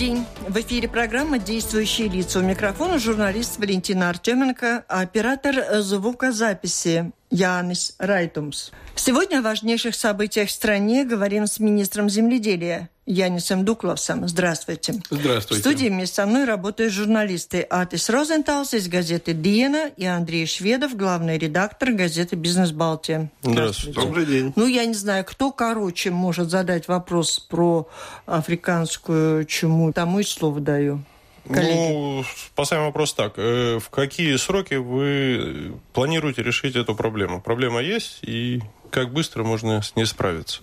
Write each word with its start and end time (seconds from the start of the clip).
День. 0.00 0.24
В 0.48 0.56
эфире 0.56 0.88
программа 0.88 1.38
«Действующие 1.38 2.08
лица». 2.08 2.38
У 2.38 2.42
микрофона 2.42 2.98
журналист 2.98 3.58
Валентина 3.58 4.08
Артеменко, 4.08 4.82
оператор 4.88 5.82
звукозаписи 5.82 7.12
Янис 7.30 7.94
Райтумс. 7.98 8.70
Сегодня 8.96 9.38
о 9.38 9.42
важнейших 9.42 9.94
событиях 9.94 10.48
в 10.48 10.52
стране 10.52 11.04
говорим 11.04 11.46
с 11.46 11.60
министром 11.60 12.10
земледелия 12.10 12.90
Янисом 13.06 13.64
Дукловсом. 13.64 14.28
Здравствуйте. 14.28 14.94
Здравствуйте. 15.10 15.62
В 15.62 15.66
студии 15.66 15.88
вместе 15.88 16.16
со 16.16 16.26
мной 16.26 16.44
работают 16.44 16.92
журналисты 16.92 17.62
Атис 17.62 18.10
Розенталс 18.10 18.74
из 18.74 18.88
газеты 18.88 19.32
«Диена» 19.32 19.90
и 19.96 20.04
Андрей 20.04 20.46
Шведов, 20.46 20.96
главный 20.96 21.38
редактор 21.38 21.92
газеты 21.92 22.36
«Бизнес 22.36 22.72
Балтия». 22.72 23.30
Здравствуйте. 23.42 24.00
Добрый 24.00 24.26
день. 24.26 24.52
Ну, 24.54 24.66
я 24.66 24.84
не 24.84 24.94
знаю, 24.94 25.24
кто 25.24 25.50
короче 25.50 26.10
может 26.10 26.50
задать 26.50 26.88
вопрос 26.88 27.38
про 27.38 27.88
африканскую 28.26 29.44
чуму. 29.44 29.92
Тому 29.92 30.20
и 30.20 30.24
слово 30.24 30.60
даю. 30.60 31.02
Коллеги. 31.48 31.92
Ну, 31.92 32.24
поставим 32.54 32.84
вопрос 32.84 33.14
так. 33.14 33.34
Э, 33.36 33.78
В 33.78 33.88
какие 33.90 34.36
сроки 34.36 34.74
вы 34.74 35.72
планируете 35.92 36.42
решить 36.42 36.76
эту 36.76 36.94
проблему? 36.94 37.40
Проблема 37.40 37.80
есть, 37.80 38.18
и 38.22 38.60
как 38.90 39.12
быстро 39.12 39.44
можно 39.44 39.82
с 39.82 39.96
ней 39.96 40.06
справиться? 40.06 40.60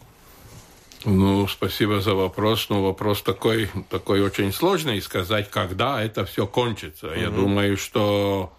Ну, 1.06 1.48
спасибо 1.48 2.02
за 2.02 2.14
вопрос. 2.14 2.70
Но 2.70 2.84
вопрос 2.84 3.22
такой, 3.22 3.70
такой 3.90 4.22
очень 4.22 4.52
сложный. 4.52 5.02
Сказать, 5.02 5.50
когда 5.50 6.02
это 6.04 6.26
все 6.26 6.46
кончится. 6.48 7.08
Я 7.16 7.30
думаю, 7.30 7.78
что 7.78 8.54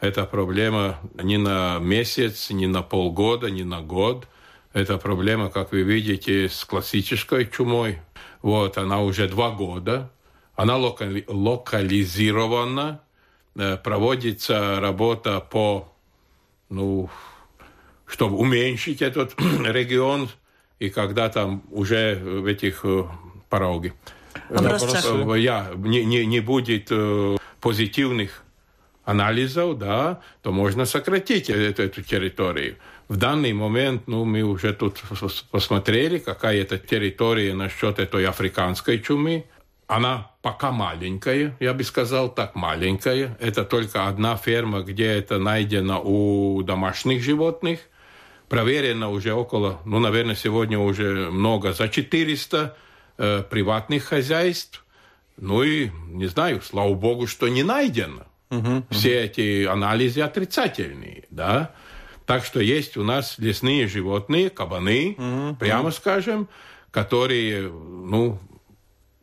эта 0.00 0.24
проблема 0.24 0.98
не 1.22 1.36
на 1.36 1.78
месяц, 1.78 2.50
не 2.50 2.66
на 2.66 2.82
полгода, 2.82 3.50
не 3.50 3.62
на 3.64 3.80
год. 3.82 4.26
Это 4.72 4.98
проблема, 4.98 5.50
как 5.50 5.72
вы 5.72 5.82
видите, 5.82 6.48
с 6.48 6.64
классической 6.64 7.46
чумой. 7.48 8.00
Вот, 8.40 8.78
она 8.78 9.00
уже 9.00 9.28
два 9.28 9.50
года. 9.50 10.10
Она 10.54 10.76
локали- 10.76 11.24
локализирована. 11.26 13.00
Э, 13.56 13.76
Проводится 13.76 14.80
работа 14.80 15.40
по, 15.40 15.92
ну, 16.68 17.10
чтобы 18.06 18.36
уменьшить 18.36 19.02
этот 19.02 19.34
регион, 19.40 20.28
и 20.78 20.90
когда 20.90 21.28
там 21.28 21.62
уже 21.70 22.16
в 22.16 22.46
этих 22.46 22.80
э, 22.84 23.04
пороге 23.48 23.92
Образцах. 24.48 25.04
э, 25.34 25.38
я, 25.40 25.70
не, 25.76 26.04
не, 26.04 26.24
не 26.26 26.40
будет 26.40 26.90
позитивных 27.60 28.42
анализов, 29.04 29.78
да, 29.78 30.20
то 30.42 30.52
можно 30.52 30.84
сократить 30.86 31.50
эту, 31.50 31.82
эту 31.82 32.02
территорию. 32.02 32.76
В 33.08 33.16
данный 33.16 33.52
момент, 33.52 34.06
ну, 34.06 34.24
мы 34.24 34.42
уже 34.42 34.72
тут 34.72 35.02
пос- 35.10 35.44
посмотрели, 35.50 36.18
какая 36.18 36.60
это 36.62 36.78
территория 36.78 37.52
насчет 37.54 37.98
этой 37.98 38.24
африканской 38.26 39.00
чумы. 39.00 39.44
Она 39.92 40.30
пока 40.40 40.72
маленькая, 40.72 41.54
я 41.60 41.74
бы 41.74 41.84
сказал 41.84 42.34
так, 42.34 42.54
маленькая. 42.54 43.36
Это 43.40 43.62
только 43.64 44.08
одна 44.08 44.36
ферма, 44.36 44.80
где 44.80 45.04
это 45.04 45.38
найдено 45.38 46.00
у 46.02 46.62
домашних 46.62 47.22
животных. 47.22 47.80
Проверено 48.48 49.10
уже 49.10 49.34
около, 49.34 49.80
ну, 49.84 49.98
наверное, 49.98 50.34
сегодня 50.34 50.78
уже 50.78 51.30
много, 51.30 51.74
за 51.74 51.88
400 51.88 52.74
э, 53.18 53.42
приватных 53.50 54.04
хозяйств. 54.04 54.82
Ну 55.36 55.62
и, 55.62 55.90
не 56.08 56.26
знаю, 56.26 56.62
слава 56.62 56.94
богу, 56.94 57.26
что 57.26 57.48
не 57.48 57.62
найдено. 57.62 58.22
Все 58.90 59.24
эти 59.24 59.66
анализы 59.66 60.20
отрицательные, 60.20 61.24
да. 61.28 61.74
Так 62.24 62.46
что 62.46 62.60
есть 62.60 62.96
у 62.96 63.04
нас 63.04 63.38
лесные 63.38 63.88
животные, 63.88 64.48
кабаны, 64.48 65.16
прямо 65.60 65.90
скажем, 65.90 66.48
которые, 66.90 67.70
ну, 67.70 68.38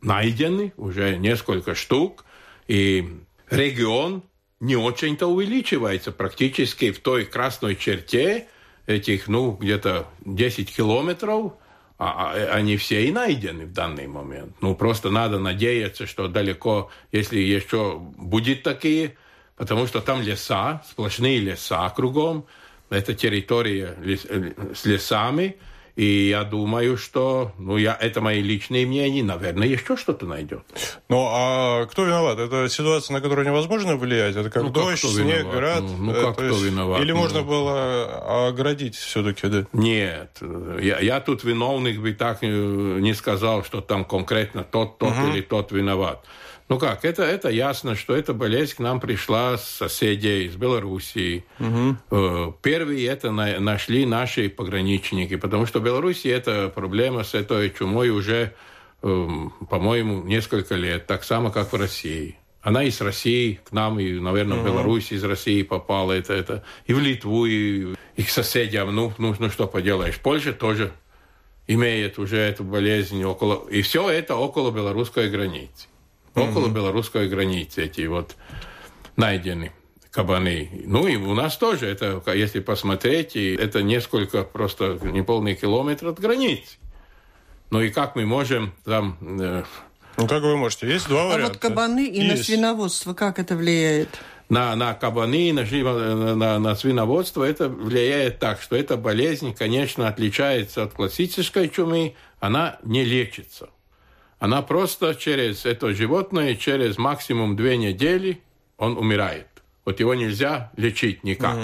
найдены 0.02 0.72
уже 0.76 1.16
несколько 1.16 1.74
штук, 1.74 2.24
и 2.68 3.18
регион 3.50 4.22
не 4.60 4.76
очень-то 4.76 5.26
увеличивается 5.26 6.12
практически 6.12 6.92
в 6.92 7.00
той 7.00 7.24
красной 7.24 7.76
черте 7.76 8.48
этих, 8.86 9.28
ну, 9.28 9.52
где-то 9.52 10.06
10 10.24 10.74
километров, 10.74 11.54
а, 11.98 12.32
а, 12.32 12.54
они 12.54 12.76
все 12.76 13.06
и 13.06 13.12
найдены 13.12 13.66
в 13.66 13.72
данный 13.72 14.06
момент. 14.06 14.56
Ну, 14.60 14.74
просто 14.74 15.10
надо 15.10 15.38
надеяться, 15.38 16.06
что 16.06 16.28
далеко, 16.28 16.90
если 17.12 17.38
еще 17.38 17.98
будет 17.98 18.62
такие, 18.62 19.16
потому 19.56 19.86
что 19.86 20.00
там 20.00 20.22
леса, 20.22 20.82
сплошные 20.88 21.38
леса 21.38 21.88
кругом, 21.90 22.46
это 22.88 23.14
территория 23.14 23.96
лес- 24.02 24.26
э, 24.28 24.52
с 24.74 24.84
лесами, 24.84 25.56
и 26.00 26.28
я 26.30 26.44
думаю, 26.44 26.96
что, 26.96 27.52
ну, 27.58 27.76
я, 27.76 27.94
это 28.00 28.22
мои 28.22 28.40
личные 28.40 28.86
мнения, 28.86 29.22
наверное, 29.22 29.68
еще 29.68 29.96
что-то 29.98 30.24
найдет. 30.24 30.62
Ну, 31.10 31.26
а 31.28 31.84
кто 31.86 32.04
виноват? 32.06 32.38
Это 32.38 32.68
ситуация, 32.70 33.12
на 33.14 33.20
которую 33.20 33.46
невозможно 33.46 33.96
влиять? 33.96 34.34
Это 34.34 34.48
как 34.48 34.62
Ну, 34.62 34.72
как 34.72 34.82
дождь, 34.84 34.98
кто 35.00 35.08
снег, 35.08 35.26
виноват? 35.40 35.54
град? 35.56 35.80
Ну, 35.82 35.96
ну, 35.98 36.12
Э, 36.12 36.14
как 36.14 36.24
то 36.24 36.32
кто 36.32 36.44
есть- 36.46 36.62
виноват? 36.62 37.00
Или 37.02 37.12
Ну. 37.12 37.18
можно 37.18 37.42
было 37.42 38.48
оградить 38.48 38.94
все-таки, 38.96 39.46
да? 39.48 39.66
Нет, 39.74 40.38
я, 40.80 41.00
я 41.00 41.20
тут 41.20 41.44
виновных 41.44 42.00
бы 42.00 42.12
так 42.14 42.38
э, 42.42 42.46
не 42.46 43.12
сказал, 43.12 43.62
что 43.62 43.82
там 43.82 44.06
конкретно 44.06 44.64
тот, 44.64 44.96
тот 44.98 45.12
или 45.34 45.42
тот 45.42 45.70
виноват. 45.70 46.24
Ну 46.70 46.78
как, 46.78 47.04
это, 47.04 47.24
это 47.24 47.48
ясно, 47.48 47.96
что 47.96 48.14
эта 48.14 48.32
болезнь 48.32 48.76
к 48.76 48.78
нам 48.78 49.00
пришла 49.00 49.58
с 49.58 49.68
соседей, 49.68 50.46
из 50.46 50.54
Белоруссии. 50.54 51.44
Э, 52.12 52.52
Первые 52.62 53.08
это 53.08 53.32
на- 53.32 53.58
нашли 53.58 54.06
наши 54.06 54.48
пограничники, 54.48 55.34
потому 55.34 55.66
что 55.66 55.80
в 55.80 55.82
Беларуси 55.82 56.28
эта 56.28 56.68
проблема 56.68 57.24
с 57.24 57.34
этой 57.34 57.70
чумой 57.70 58.10
уже, 58.10 58.54
эм, 59.02 59.52
по-моему, 59.68 60.22
несколько 60.22 60.76
лет, 60.76 61.08
так 61.08 61.24
само, 61.24 61.50
как 61.50 61.72
в 61.72 61.76
России. 61.76 62.38
Она 62.62 62.84
из 62.84 63.00
России 63.00 63.58
к 63.68 63.72
нам, 63.72 63.98
и, 63.98 64.20
наверное, 64.20 64.58
в 64.58 64.64
Беларусь 64.64 65.10
из 65.10 65.24
России 65.24 65.64
попала. 65.64 66.12
Это, 66.12 66.34
это. 66.34 66.62
И 66.86 66.92
в 66.92 67.00
Литву, 67.00 67.46
и, 67.46 67.96
и 68.14 68.22
к 68.22 68.28
соседям. 68.28 68.94
Ну, 68.94 69.12
ну, 69.18 69.34
ну, 69.36 69.50
что 69.50 69.66
поделаешь. 69.66 70.20
Польша 70.20 70.52
тоже 70.52 70.92
имеет 71.66 72.18
уже 72.20 72.36
эту 72.36 72.62
болезнь 72.62 73.24
около... 73.24 73.66
И 73.70 73.82
все 73.82 74.08
это 74.08 74.36
около 74.36 74.70
белорусской 74.70 75.28
границы. 75.30 75.89
Около 76.34 76.68
белорусской 76.68 77.28
границы 77.28 77.84
эти 77.84 78.06
вот 78.06 78.36
найдены 79.16 79.72
кабаны. 80.10 80.70
Ну 80.86 81.06
и 81.06 81.16
у 81.16 81.34
нас 81.34 81.56
тоже 81.56 81.86
это, 81.86 82.22
если 82.34 82.60
посмотреть, 82.60 83.36
и 83.36 83.54
это 83.54 83.82
несколько 83.82 84.42
просто 84.42 84.98
неполный 85.02 85.54
километр 85.54 86.08
от 86.08 86.20
границы. 86.20 86.78
Ну 87.70 87.80
и 87.80 87.90
как 87.90 88.16
мы 88.16 88.26
можем 88.26 88.72
там... 88.84 89.16
э, 89.40 89.62
Ну, 90.16 90.26
как 90.26 90.42
вы 90.42 90.56
можете? 90.56 90.88
Есть 90.88 91.08
два 91.08 91.22
А 91.22 91.26
варианта. 91.26 91.52
вот 91.52 91.58
кабаны 91.58 92.06
и 92.08 92.26
на 92.26 92.32
Есть. 92.32 92.46
свиноводство, 92.46 93.14
как 93.14 93.38
это 93.38 93.56
влияет? 93.56 94.08
на, 94.48 94.74
на 94.74 94.94
кабаны, 94.94 95.52
на, 95.52 96.34
на, 96.34 96.58
на 96.58 96.74
свиноводство, 96.74 97.44
это 97.44 97.68
влияет 97.68 98.40
так, 98.40 98.60
что 98.60 98.74
эта 98.74 98.96
болезнь, 98.96 99.54
конечно, 99.54 100.08
отличается 100.08 100.82
от 100.82 100.92
классической 100.92 101.68
чумы, 101.68 102.16
она 102.40 102.78
не 102.82 103.04
лечится. 103.04 103.68
Она 104.40 104.62
просто 104.62 105.14
через 105.14 105.64
это 105.66 105.92
животное, 105.94 106.56
через 106.56 106.98
максимум 106.98 107.54
две 107.56 107.76
недели 107.76 108.40
он 108.78 108.96
умирает. 108.98 109.46
Вот 109.84 110.00
его 110.00 110.14
нельзя 110.14 110.72
лечить 110.76 111.22
никак. 111.24 111.56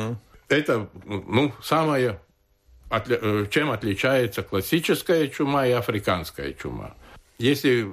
Это, 0.48 0.88
ну, 1.04 1.52
самое, 1.62 2.20
отли- 2.90 3.18
э, 3.20 3.46
чем 3.50 3.70
отличается 3.70 4.42
классическая 4.42 5.26
чума 5.28 5.66
и 5.66 5.72
африканская 5.72 6.52
чума. 6.52 6.94
Если 7.38 7.88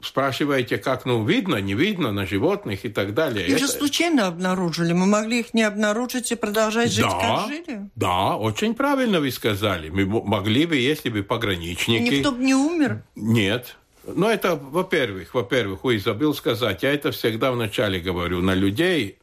спрашиваете, 0.00 0.78
как, 0.78 1.06
ну, 1.06 1.24
видно, 1.24 1.56
не 1.56 1.74
видно 1.74 2.12
на 2.12 2.24
животных 2.24 2.84
и 2.84 2.88
так 2.88 3.14
далее. 3.14 3.46
Их 3.48 3.58
же 3.58 3.64
это- 3.64 3.78
случайно 3.78 4.28
обнаружили. 4.28 4.92
Мы 4.92 5.06
могли 5.06 5.40
их 5.40 5.54
не 5.54 5.62
обнаружить 5.64 6.30
и 6.30 6.36
продолжать 6.36 6.92
жить, 6.92 7.04
да, 7.04 7.18
как 7.18 7.48
жили. 7.48 7.90
да, 7.96 8.36
очень 8.36 8.74
правильно 8.74 9.18
вы 9.20 9.30
сказали. 9.32 9.88
Мы 9.88 10.06
мо- 10.06 10.22
могли 10.22 10.66
бы, 10.66 10.76
если 10.76 11.08
бы 11.10 11.22
пограничники... 11.24 12.14
Никто 12.16 12.30
бы 12.32 12.44
не 12.44 12.54
умер. 12.54 13.02
Нет. 13.16 13.76
Ну, 14.14 14.28
это, 14.28 14.56
во-первых, 14.56 15.34
во-первых, 15.34 15.84
ой, 15.84 15.98
забыл 15.98 16.34
сказать, 16.34 16.82
я 16.82 16.92
это 16.92 17.10
всегда 17.12 17.52
вначале 17.52 18.00
говорю, 18.00 18.40
на 18.40 18.54
людей 18.54 19.18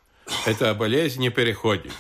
эта 0.46 0.74
болезнь 0.74 1.22
не 1.22 1.30
переходит. 1.30 1.94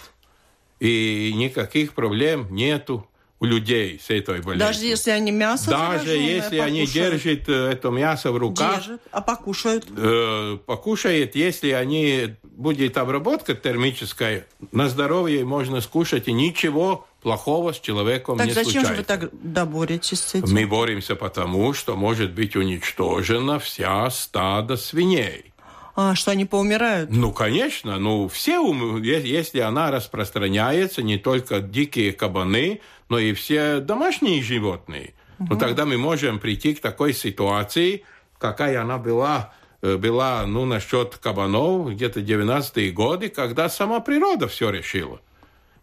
И 0.79 1.31
никаких 1.35 1.93
проблем 1.93 2.47
нету 2.51 3.07
у 3.39 3.45
людей 3.45 3.99
с 3.99 4.09
этой 4.09 4.41
болезнью. 4.41 4.59
Даже 4.59 4.85
если 4.85 5.11
они 5.11 5.31
мясо 5.31 5.69
Даже 5.69 6.11
если 6.17 6.57
они 6.57 6.81
покушают? 6.85 7.11
держат 7.23 7.49
э, 7.49 7.71
это 7.71 7.89
мясо 7.89 8.31
в 8.31 8.37
руках, 8.37 8.75
Держат, 8.77 9.01
а 9.11 9.21
покушают? 9.21 9.85
э, 9.95 10.57
покушает, 10.65 11.35
если 11.35 11.71
они 11.71 12.35
будет 12.43 12.97
обработка 12.97 13.53
термическая, 13.53 14.47
на 14.71 14.87
здоровье 14.89 15.43
можно 15.43 15.81
скушать, 15.81 16.27
и 16.27 16.31
ничего 16.33 17.07
плохого 17.25 17.73
с 17.73 17.79
человеком 17.79 18.37
Так 18.37 18.45
не 18.45 18.53
зачем 18.53 18.83
случается. 18.83 18.93
же 18.93 18.99
вы 18.99 19.03
так 19.03 19.29
доборетесь 19.41 20.19
с 20.21 20.35
этим? 20.35 20.53
Мы 20.53 20.67
боремся 20.67 21.15
потому, 21.15 21.73
что 21.73 21.95
может 21.95 22.33
быть 22.33 22.55
уничтожена 22.55 23.57
вся 23.57 24.07
стадо 24.11 24.77
свиней. 24.77 25.51
А, 25.95 26.13
что 26.13 26.29
они 26.31 26.45
поумирают? 26.45 27.09
Ну, 27.09 27.31
конечно, 27.31 27.97
ну, 27.97 28.27
все, 28.27 28.59
ум- 28.59 29.01
если 29.01 29.59
она 29.59 29.89
распространяется, 29.89 31.01
не 31.01 31.17
только 31.17 31.61
дикие 31.61 32.13
кабаны, 32.13 32.81
но 33.09 33.17
и 33.17 33.33
все 33.33 33.79
домашние 33.79 34.43
животные. 34.43 35.15
Ну, 35.39 35.57
тогда 35.57 35.85
мы 35.85 35.97
можем 35.97 36.37
прийти 36.37 36.75
к 36.75 36.79
такой 36.79 37.11
ситуации, 37.13 38.03
какая 38.37 38.81
она 38.81 38.99
была, 38.99 39.51
э, 39.81 39.97
была 39.97 40.45
ну, 40.45 40.65
насчет 40.65 41.17
кабанов 41.17 41.89
где-то 41.89 42.19
90-е 42.19 42.91
годы, 42.91 43.29
когда 43.29 43.67
сама 43.67 43.99
природа 43.99 44.47
все 44.47 44.69
решила. 44.69 45.21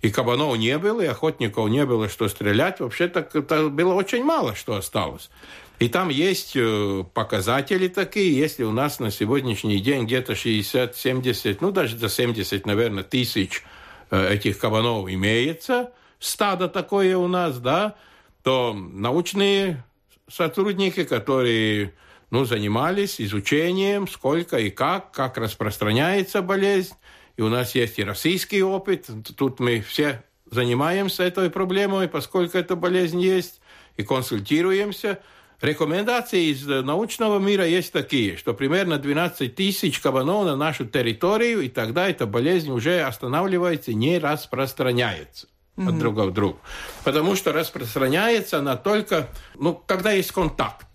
И 0.03 0.11
кабанов 0.11 0.59
не 0.59 0.77
было, 0.79 1.01
и 1.01 1.07
охотников 1.07 1.71
не 1.71 1.87
было, 1.87 2.09
что 2.09 2.29
стрелять. 2.29 2.81
Вообще 2.81 3.07
так 3.07 3.33
было 3.73 3.95
очень 3.95 4.25
мало, 4.25 4.57
что 4.57 4.75
осталось. 4.75 5.31
И 5.79 5.89
там 5.89 6.09
есть 6.09 6.53
э, 6.57 7.05
показатели 7.15 7.89
такие. 7.89 8.37
Если 8.37 8.65
у 8.65 8.73
нас 8.73 8.99
на 8.99 9.11
сегодняшний 9.11 9.79
день 9.79 10.05
где-то 10.05 10.33
60-70, 10.33 11.59
ну 11.61 11.71
даже 11.71 11.97
до 11.97 12.09
70, 12.09 12.67
наверное, 12.67 13.05
тысяч 13.05 13.63
э, 14.11 14.35
этих 14.35 14.59
кабанов 14.59 15.09
имеется, 15.09 15.93
стадо 16.19 16.69
такое 16.69 17.17
у 17.17 17.29
нас, 17.29 17.59
да, 17.59 17.97
то 18.43 18.75
научные 18.75 19.85
сотрудники, 20.29 21.05
которые 21.05 21.95
ну, 22.31 22.45
занимались 22.45 23.21
изучением, 23.21 24.09
сколько 24.09 24.59
и 24.59 24.71
как, 24.71 25.13
как 25.13 25.37
распространяется 25.37 26.43
болезнь, 26.43 26.95
и 27.37 27.43
у 27.43 27.49
нас 27.49 27.75
есть 27.75 27.99
и 27.99 28.05
российский 28.05 28.63
опыт. 28.63 29.09
Тут 29.37 29.61
мы 29.61 29.81
все 29.81 30.23
занимаемся 30.51 31.23
этой 31.23 31.51
проблемой, 31.51 32.09
поскольку 32.09 32.59
эта 32.59 32.77
болезнь 32.77 33.21
есть, 33.21 33.61
и 33.97 34.03
консультируемся. 34.03 35.21
Рекомендации 35.61 36.51
из 36.51 36.69
э, 36.69 36.83
научного 36.83 37.39
мира 37.39 37.65
есть 37.65 37.93
такие, 37.93 38.37
что 38.37 38.53
примерно 38.53 38.99
12 38.99 39.55
тысяч 39.55 40.01
кабанов 40.01 40.45
на 40.45 40.57
нашу 40.57 40.87
территорию, 40.87 41.61
и 41.61 41.69
тогда 41.69 42.09
эта 42.09 42.27
болезнь 42.27 42.71
уже 42.71 43.01
останавливается, 43.03 43.95
не 43.95 44.19
распространяется 44.19 45.47
от 45.77 45.99
друга 45.99 46.27
к 46.27 46.33
другу. 46.33 46.59
Потому 47.05 47.37
что 47.37 47.53
распространяется 47.53 48.59
она 48.59 48.77
только, 48.77 49.29
ну, 49.55 49.75
когда 49.75 50.13
есть 50.13 50.33
контакт. 50.33 50.87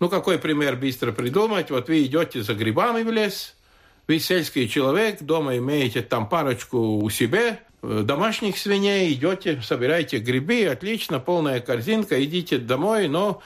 Ну, 0.00 0.08
какой 0.08 0.38
пример 0.38 0.76
быстро 0.76 1.12
придумать? 1.12 1.70
Вот 1.70 1.88
вы 1.88 2.04
идете 2.04 2.42
за 2.42 2.54
грибами 2.54 3.02
в 3.02 3.10
лес, 3.10 3.54
вы 4.06 4.18
сельский 4.18 4.68
человек, 4.68 5.22
дома 5.22 5.56
имеете 5.56 6.02
там 6.02 6.28
парочку 6.28 6.78
у 6.98 7.10
себя, 7.10 7.60
э, 7.82 8.02
домашних 8.04 8.58
свиней, 8.58 9.12
идете, 9.12 9.60
собираете 9.62 10.18
грибы, 10.18 10.66
отлично, 10.66 11.20
полная 11.20 11.60
корзинка, 11.60 12.22
идите 12.22 12.58
домой, 12.58 13.08
но 13.08 13.40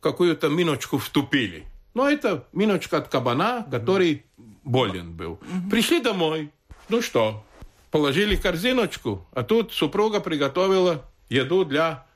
какую-то 0.00 0.48
миночку 0.48 0.98
втупили. 0.98 1.64
Но 1.94 2.08
это 2.08 2.46
миночка 2.52 2.98
от 2.98 3.08
кабана, 3.08 3.66
который 3.70 4.24
болен 4.64 5.12
был. 5.12 5.38
Пришли 5.70 6.00
домой. 6.00 6.50
Ну 6.88 7.00
что, 7.02 7.44
положили 7.90 8.36
корзиночку, 8.36 9.26
а 9.32 9.42
тут 9.42 9.72
супруга 9.72 10.20
приготовила 10.20 11.04
еду 11.28 11.64
для 11.64 12.06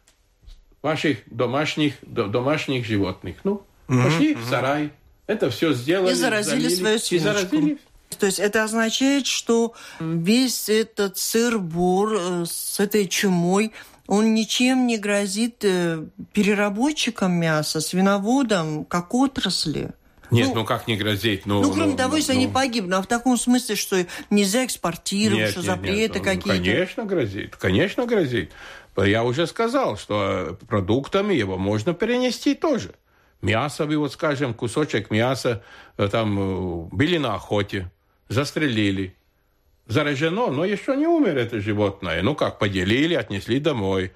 ваших 0.82 1.18
домашних, 1.26 1.94
до- 2.02 2.26
домашних 2.26 2.84
животных. 2.86 3.36
Ну, 3.44 3.62
пошли 3.86 4.34
в 4.34 4.44
сарай. 4.44 4.90
Это 5.28 5.50
все 5.50 5.74
сделали. 5.74 6.12
И 6.12 6.14
заразили 6.14 6.62
залили, 6.62 6.74
свою 6.74 6.96
И 6.96 6.98
свиночку. 6.98 7.32
заразили. 7.34 7.78
То 8.18 8.26
есть 8.26 8.38
это 8.40 8.64
означает, 8.64 9.26
что 9.26 9.74
весь 10.00 10.68
этот 10.68 11.18
сыр-бор 11.18 12.16
э, 12.18 12.44
с 12.46 12.80
этой 12.80 13.06
чумой, 13.06 13.72
он 14.06 14.32
ничем 14.34 14.86
не 14.86 14.96
грозит 14.96 15.62
э, 15.64 16.02
переработчикам 16.32 17.32
мяса, 17.32 17.80
свиноводам, 17.80 18.86
как 18.86 19.12
отрасли. 19.14 19.90
Нет, 20.30 20.50
ну, 20.54 20.64
как 20.64 20.88
не 20.88 20.96
грозить? 20.96 21.46
Ну, 21.46 21.60
Ну, 21.60 21.72
кроме 21.72 21.92
ну, 21.92 21.96
того, 21.96 22.16
если 22.16 22.32
ну, 22.32 22.38
они 22.38 22.48
погибнут, 22.48 22.94
а 22.94 23.02
в 23.02 23.06
таком 23.06 23.36
смысле, 23.36 23.76
что 23.76 24.06
нельзя 24.30 24.64
экспортировать, 24.64 25.38
Нет, 25.38 25.50
что 25.50 25.60
нет, 25.60 25.68
нет, 25.68 25.76
запреты 25.76 26.18
ну, 26.18 26.24
какие-то. 26.24 26.48
Конечно, 26.48 27.04
грозит. 27.04 27.56
Конечно, 27.56 28.06
грозит. 28.06 28.52
Я 28.96 29.24
уже 29.24 29.46
сказал, 29.46 29.96
что 29.96 30.58
продуктами 30.68 31.34
его 31.34 31.56
можно 31.56 31.94
перенести 31.94 32.54
тоже. 32.54 32.94
Мясо, 33.40 33.86
вы 33.86 33.96
вот 33.98 34.12
скажем, 34.12 34.52
кусочек 34.54 35.10
мяса, 35.10 35.62
э, 35.96 36.08
там 36.08 36.38
э, 36.38 36.88
были 36.90 37.18
на 37.18 37.34
охоте, 37.34 37.90
застрелили. 38.28 39.14
Заражено, 39.86 40.48
но 40.50 40.64
еще 40.66 40.96
не 40.96 41.06
умер 41.06 41.38
это 41.38 41.60
животное. 41.60 42.20
Ну 42.22 42.34
как, 42.34 42.58
поделили, 42.58 43.14
отнесли 43.14 43.58
домой, 43.58 44.12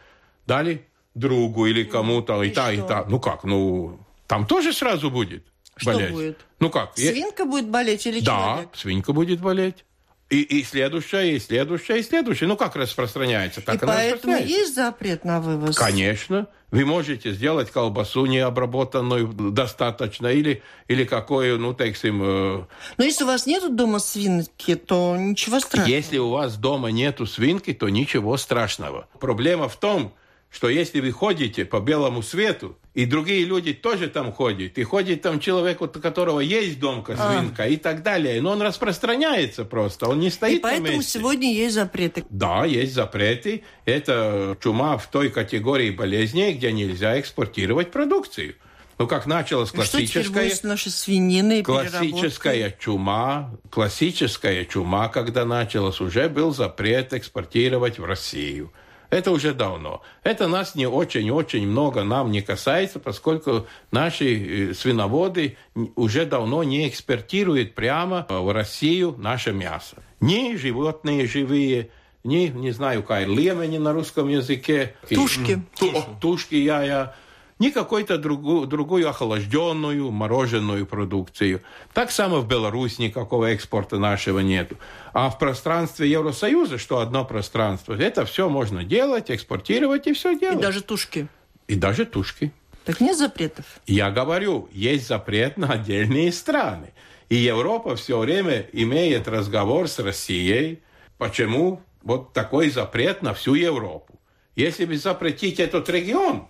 дали 0.46 0.84
другу 1.14 1.66
или 1.66 1.84
кому-то, 1.84 2.42
и, 2.42 2.48
И 2.48 2.50
та, 2.50 2.72
и 2.72 2.76
что? 2.78 2.86
та. 2.88 3.04
Ну 3.08 3.18
как, 3.20 3.44
ну 3.44 3.98
там 4.26 4.46
тоже 4.46 4.72
сразу 4.74 5.10
будет 5.10 5.44
Что 5.76 5.92
болезнь. 5.92 6.12
будет? 6.12 6.40
Ну 6.60 6.68
как? 6.68 6.92
Свинка 6.96 7.46
будет 7.46 7.68
болеть 7.68 8.06
или 8.06 8.20
да, 8.20 8.24
человек? 8.24 8.68
свинка 8.74 9.12
будет 9.14 9.40
болеть. 9.40 9.84
И, 10.28 10.40
и 10.42 10.64
следующая, 10.64 11.36
и 11.36 11.38
следующая, 11.38 11.98
и 11.98 12.02
следующая. 12.02 12.46
Ну, 12.46 12.56
как 12.56 12.74
распространяется, 12.74 13.60
так 13.60 13.74
И 13.74 13.84
она 13.84 13.92
поэтому 13.94 14.32
распространяется. 14.32 14.58
есть 14.60 14.74
запрет 14.74 15.24
на 15.24 15.40
вывоз? 15.42 15.76
Конечно. 15.76 16.46
Вы 16.72 16.86
можете 16.86 17.32
сделать 17.32 17.70
колбасу 17.70 18.24
необработанную 18.24 19.28
достаточно, 19.28 20.28
или, 20.28 20.62
или 20.88 21.04
какую, 21.04 21.58
ну, 21.58 21.74
таким... 21.74 22.22
э, 22.24 22.64
Но 22.96 23.04
если 23.04 23.24
у 23.24 23.26
вас 23.26 23.44
нету 23.44 23.68
дома 23.68 23.98
свинки, 23.98 24.74
то 24.74 25.14
ничего 25.18 25.60
страшного. 25.60 25.94
Если 25.94 26.16
у 26.16 26.30
вас 26.30 26.56
дома 26.56 26.90
нету 26.90 27.26
свинки, 27.26 27.74
то 27.74 27.90
ничего 27.90 28.38
страшного. 28.38 29.06
Проблема 29.20 29.68
в 29.68 29.76
том, 29.76 30.14
что 30.52 30.68
если 30.68 31.00
вы 31.00 31.10
ходите 31.12 31.64
по 31.64 31.80
белому 31.80 32.22
свету, 32.22 32.78
и 32.92 33.06
другие 33.06 33.46
люди 33.46 33.72
тоже 33.72 34.08
там 34.08 34.32
ходят, 34.32 34.76
и 34.76 34.82
ходит 34.84 35.22
там 35.22 35.40
человек, 35.40 35.80
у 35.80 35.88
которого 35.88 36.40
есть 36.40 36.78
домка 36.78 37.16
свинка 37.16 37.66
и 37.66 37.76
так 37.78 38.02
далее, 38.02 38.42
но 38.42 38.50
он 38.50 38.60
распространяется 38.60 39.64
просто, 39.64 40.08
он 40.08 40.20
не 40.20 40.26
И 40.26 40.30
стоит 40.30 40.62
на 40.62 40.68
поэтому 40.68 40.98
месте. 40.98 41.18
сегодня 41.18 41.54
есть 41.54 41.74
запреты. 41.74 42.24
Да, 42.28 42.66
есть 42.66 42.92
запреты. 42.92 43.64
Это 43.86 44.58
чума 44.62 44.98
в 44.98 45.10
той 45.10 45.30
категории 45.30 45.90
болезней, 45.90 46.52
где 46.52 46.70
нельзя 46.70 47.18
экспортировать 47.18 47.90
продукцию. 47.90 48.56
Ну, 48.98 49.06
как 49.06 49.24
началось 49.24 49.70
Что 49.70 49.82
теперь 49.84 49.90
классическая... 49.90 50.42
будет 50.44 50.56
с 50.58 50.62
нашей 50.64 50.92
свининой 50.92 51.60
и? 51.60 51.62
Классическая 51.62 52.76
чума, 52.78 53.58
классическая 53.70 54.66
чума, 54.66 55.08
когда 55.08 55.46
началась, 55.46 56.00
уже 56.02 56.28
был 56.28 56.52
запрет 56.52 57.14
экспортировать 57.14 57.98
в 57.98 58.04
Россию. 58.04 58.70
Это 59.12 59.30
уже 59.30 59.52
давно. 59.52 60.00
Это 60.22 60.48
нас 60.48 60.74
не 60.74 60.86
очень-очень 60.86 61.66
много 61.68 62.02
нам 62.02 62.30
не 62.30 62.40
касается, 62.40 62.98
поскольку 62.98 63.66
наши 63.90 64.70
э, 64.70 64.74
свиноводы 64.74 65.58
уже 65.96 66.24
давно 66.24 66.64
не 66.64 66.88
экспортируют 66.88 67.74
прямо 67.74 68.24
э, 68.26 68.38
в 68.38 68.50
Россию 68.50 69.14
наше 69.18 69.52
мясо. 69.52 69.96
Ни 70.20 70.56
животные 70.56 71.26
живые, 71.26 71.90
ни, 72.24 72.46
не 72.46 72.70
знаю, 72.70 73.02
как 73.02 73.26
лемени 73.28 73.76
на 73.76 73.92
русском 73.92 74.30
языке. 74.30 74.94
Тушки. 75.10 75.62
Ту- 75.78 75.92
тушки, 76.18 76.54
я, 76.54 76.82
я. 76.82 77.14
Ни 77.62 77.70
какой-то 77.70 78.18
другую, 78.18 78.66
другую 78.66 79.08
охлажденную, 79.08 80.10
мороженую 80.10 80.84
продукцию. 80.84 81.62
Так 81.94 82.10
само 82.10 82.40
в 82.40 82.48
Беларусь 82.48 82.98
никакого 82.98 83.52
экспорта 83.52 84.00
нашего 84.00 84.40
нету. 84.40 84.78
А 85.12 85.30
в 85.30 85.38
пространстве 85.38 86.10
Евросоюза, 86.10 86.76
что 86.76 86.98
одно 86.98 87.24
пространство, 87.24 87.94
это 87.94 88.24
все 88.24 88.48
можно 88.48 88.82
делать, 88.82 89.30
экспортировать 89.30 90.08
и 90.08 90.12
все 90.12 90.32
И 90.32 90.40
делать. 90.40 90.60
даже 90.60 90.82
тушки. 90.82 91.28
И 91.68 91.76
даже 91.76 92.04
тушки. 92.04 92.50
Так 92.84 93.00
нет 93.00 93.16
запретов? 93.16 93.64
Я 93.86 94.10
говорю, 94.10 94.68
есть 94.72 95.06
запрет 95.06 95.56
на 95.56 95.68
отдельные 95.74 96.32
страны. 96.32 96.92
И 97.28 97.36
Европа 97.36 97.94
все 97.94 98.18
время 98.18 98.66
имеет 98.72 99.28
разговор 99.28 99.86
с 99.86 100.00
Россией, 100.00 100.82
почему 101.16 101.80
вот 102.02 102.32
такой 102.32 102.70
запрет 102.70 103.22
на 103.22 103.34
всю 103.34 103.54
Европу. 103.54 104.18
Если 104.56 104.84
бы 104.84 104.96
запретить 104.98 105.60
этот 105.60 105.88
регион, 105.88 106.48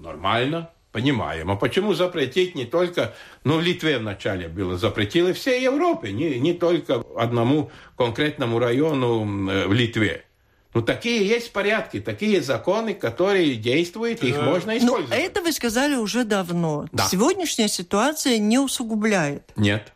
нормально, 0.00 0.70
понимаем. 0.92 1.50
А 1.50 1.56
почему 1.56 1.94
запретить 1.94 2.54
не 2.54 2.64
только, 2.64 3.14
ну, 3.44 3.58
в 3.58 3.62
Литве 3.62 3.98
вначале 3.98 4.48
было, 4.48 4.76
запретили 4.76 5.32
всей 5.32 5.62
Европе, 5.62 6.12
не, 6.12 6.38
не 6.40 6.52
только 6.52 7.04
одному 7.16 7.70
конкретному 7.96 8.58
району 8.58 9.50
э, 9.50 9.66
в 9.66 9.72
Литве. 9.72 10.24
Ну, 10.72 10.82
такие 10.82 11.26
есть 11.26 11.52
порядки, 11.52 12.00
такие 12.00 12.40
законы, 12.42 12.94
которые 12.94 13.56
действуют, 13.56 14.22
их 14.22 14.40
можно 14.40 14.72
Ну, 14.72 14.78
использовать. 14.78 15.18
это 15.18 15.42
вы 15.42 15.52
сказали 15.52 15.96
уже 15.96 16.24
давно. 16.24 16.86
Да. 16.92 17.06
Сегодняшняя 17.08 17.66
ситуация 17.68 18.38
не 18.38 18.58
усугубляет. 18.58 19.50
Нет. 19.56 19.92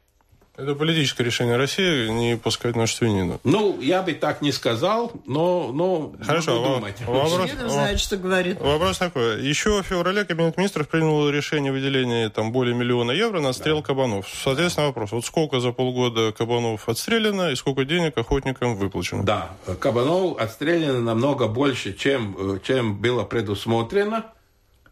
Это 0.57 0.77
политическое 0.77 1.25
решение 1.25 1.57
России 1.57 2.07
не 2.09 2.37
пускать 2.37 2.77
нашу 2.77 2.95
свинину. 2.97 3.41
Ну, 3.43 3.81
я 3.81 4.03
бы 4.03 4.13
так 4.13 4.41
не 4.41 4.53
сказал, 4.53 5.11
но, 5.27 5.73
но 5.73 6.13
Хорошо, 6.25 6.53
буду 6.59 6.69
во- 6.69 6.75
думать. 6.77 7.01
вопрос, 7.01 7.51
Шведов 7.51 7.71
знает, 7.73 7.99
что 7.99 8.17
говорит. 8.17 8.61
вопрос 8.61 8.99
такой. 8.99 9.43
Еще 9.45 9.83
в 9.83 9.87
феврале 9.87 10.25
Кабинет 10.25 10.57
министров 10.57 10.89
принял 10.89 11.29
решение 11.29 11.71
о 11.71 11.73
выделении 11.75 12.29
там, 12.29 12.53
более 12.53 12.75
миллиона 12.77 13.11
евро 13.11 13.41
на 13.41 13.49
отстрел 13.49 13.83
кабанов. 13.83 14.29
Соответственно, 14.33 14.87
вопрос. 14.87 15.11
Вот 15.11 15.25
сколько 15.25 15.59
за 15.59 15.73
полгода 15.73 16.31
кабанов 16.31 16.89
отстреляно 16.89 17.51
и 17.51 17.57
сколько 17.57 17.85
денег 17.85 18.17
охотникам 18.17 18.77
выплачено? 18.77 19.25
Да, 19.25 19.51
кабанов 19.81 20.39
отстреляно 20.39 21.01
намного 21.01 21.49
больше, 21.49 21.95
чем, 21.95 22.37
э, 22.39 22.59
чем 22.65 22.97
было 23.01 23.25
предусмотрено 23.25 24.27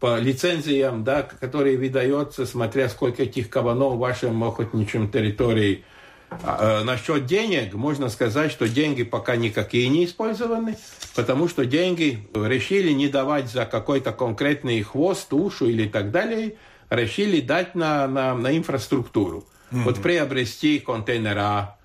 по 0.03 0.19
лицензиям, 0.19 1.05
да, 1.05 1.23
которые 1.23 1.77
выдаются, 1.77 2.45
смотря 2.45 2.89
сколько 2.89 3.23
этих 3.23 3.49
кабанов 3.49 3.93
в 3.93 3.99
вашем 3.99 4.43
охотничьем 4.43 5.09
территории. 5.09 5.85
А, 6.29 6.81
э, 6.81 6.83
насчет 6.83 7.25
денег, 7.25 7.73
можно 7.73 8.09
сказать, 8.09 8.51
что 8.51 8.67
деньги 8.67 9.03
пока 9.03 9.37
никакие 9.37 9.87
не 9.87 10.03
использованы, 10.03 10.75
потому 11.15 11.47
что 11.47 11.65
деньги 11.65 12.27
решили 12.35 12.91
не 12.91 13.07
давать 13.07 13.49
за 13.49 13.65
какой-то 13.65 14.11
конкретный 14.11 14.81
хвост, 14.81 15.31
ушу 15.31 15.67
или 15.67 15.87
так 15.87 16.11
далее, 16.11 16.57
решили 16.89 17.39
дать 17.39 17.73
на, 17.73 18.05
на, 18.05 18.35
на 18.35 18.57
инфраструктуру. 18.57 19.45
Вот 19.71 20.01
приобрести 20.01 20.79
контейнера, 20.79 21.77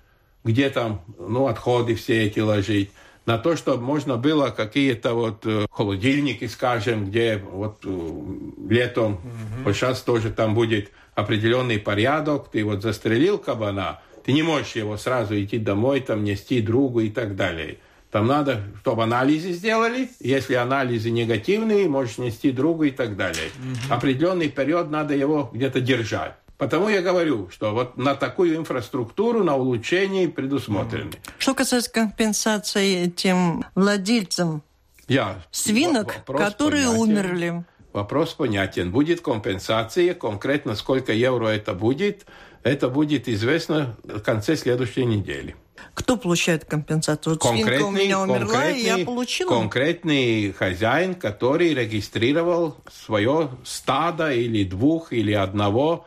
где 0.43 0.69
там 0.69 1.05
ну, 1.17 1.47
отходы 1.47 1.95
все 1.95 2.25
эти 2.25 2.41
ложить, 2.41 2.91
на 3.29 3.37
то, 3.37 3.55
чтобы 3.55 3.83
можно 3.83 4.17
было 4.17 4.49
какие-то 4.49 5.13
вот 5.13 5.45
э, 5.45 5.67
холодильники, 5.69 6.47
скажем, 6.47 7.05
где 7.05 7.37
вот 7.37 7.81
э, 7.85 8.21
летом, 8.67 9.21
вот 9.63 9.75
сейчас 9.75 10.01
тоже 10.01 10.31
там 10.31 10.55
будет 10.55 10.89
определенный 11.13 11.77
порядок, 11.77 12.49
ты 12.51 12.63
вот 12.63 12.81
застрелил 12.81 13.37
кабана, 13.37 13.99
ты 14.25 14.31
не 14.31 14.41
можешь 14.41 14.75
его 14.75 14.97
сразу 14.97 15.39
идти 15.39 15.59
домой, 15.59 15.99
там 15.99 16.23
нести 16.23 16.59
другу 16.59 17.01
и 17.01 17.11
так 17.11 17.35
далее. 17.35 17.77
Там 18.09 18.25
надо, 18.25 18.63
чтобы 18.81 19.03
анализы 19.03 19.51
сделали. 19.51 20.09
Если 20.19 20.55
анализы 20.55 21.11
негативные, 21.11 21.87
можешь 21.87 22.17
нести 22.17 22.49
другу 22.49 22.85
и 22.85 22.91
так 22.91 23.15
далее. 23.15 23.51
Определенный 23.91 24.49
период 24.49 24.89
надо 24.89 25.13
его 25.13 25.51
где-то 25.53 25.81
держать. 25.81 26.33
Потому 26.59 26.89
я 26.89 27.01
говорю, 27.01 27.49
что 27.51 27.71
вот 27.73 27.95
на 27.95 28.15
такую 28.15 28.57
инфраструктуру, 28.57 29.45
на 29.45 29.55
улучшение 29.55 30.27
предусмотрены. 30.27 31.13
Что 31.37 31.55
касается 31.55 31.89
компенсации 31.89 33.07
тем 33.07 33.63
владельцам 33.75 34.61
Я, 35.07 35.41
свинок, 35.51 36.17
которые 36.25 36.87
понятен. 36.87 37.01
умерли. 37.01 37.63
Вопрос 37.93 38.33
понятен. 38.33 38.91
Будет 38.91 39.21
компенсация, 39.21 40.13
конкретно 40.13 40.75
сколько 40.75 41.13
евро 41.13 41.47
это 41.47 41.73
будет, 41.73 42.25
это 42.63 42.89
будет 42.89 43.29
известно 43.29 43.95
в 44.03 44.19
конце 44.19 44.57
следующей 44.57 45.05
недели. 45.05 45.55
Кто 45.93 46.17
получает 46.17 46.65
компенсацию? 46.65 47.39
Вот 47.41 47.49
свинка 47.55 47.85
у 47.85 47.91
меня 47.91 48.19
умерла, 48.19 48.69
и 48.69 48.81
я 48.81 48.97
получила. 49.05 49.49
конкретный 49.49 50.51
хозяин, 50.51 51.15
который 51.15 51.73
регистрировал 51.73 52.75
свое 52.91 53.49
стадо 53.63 54.33
или 54.33 54.65
двух, 54.65 55.13
или 55.13 55.31
одного 55.31 56.05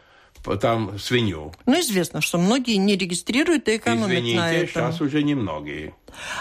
там 0.61 0.99
свинью. 0.99 1.53
Ну, 1.67 1.81
известно, 1.81 2.21
что 2.21 2.39
многие 2.39 2.77
не 2.77 2.97
регистрируют 2.97 3.69
и 3.69 3.77
экономят 3.77 4.09
на 4.09 4.15
Извините, 4.19 4.57
этом. 4.57 4.69
сейчас 4.69 5.01
уже 5.01 5.23
немногие. 5.23 5.95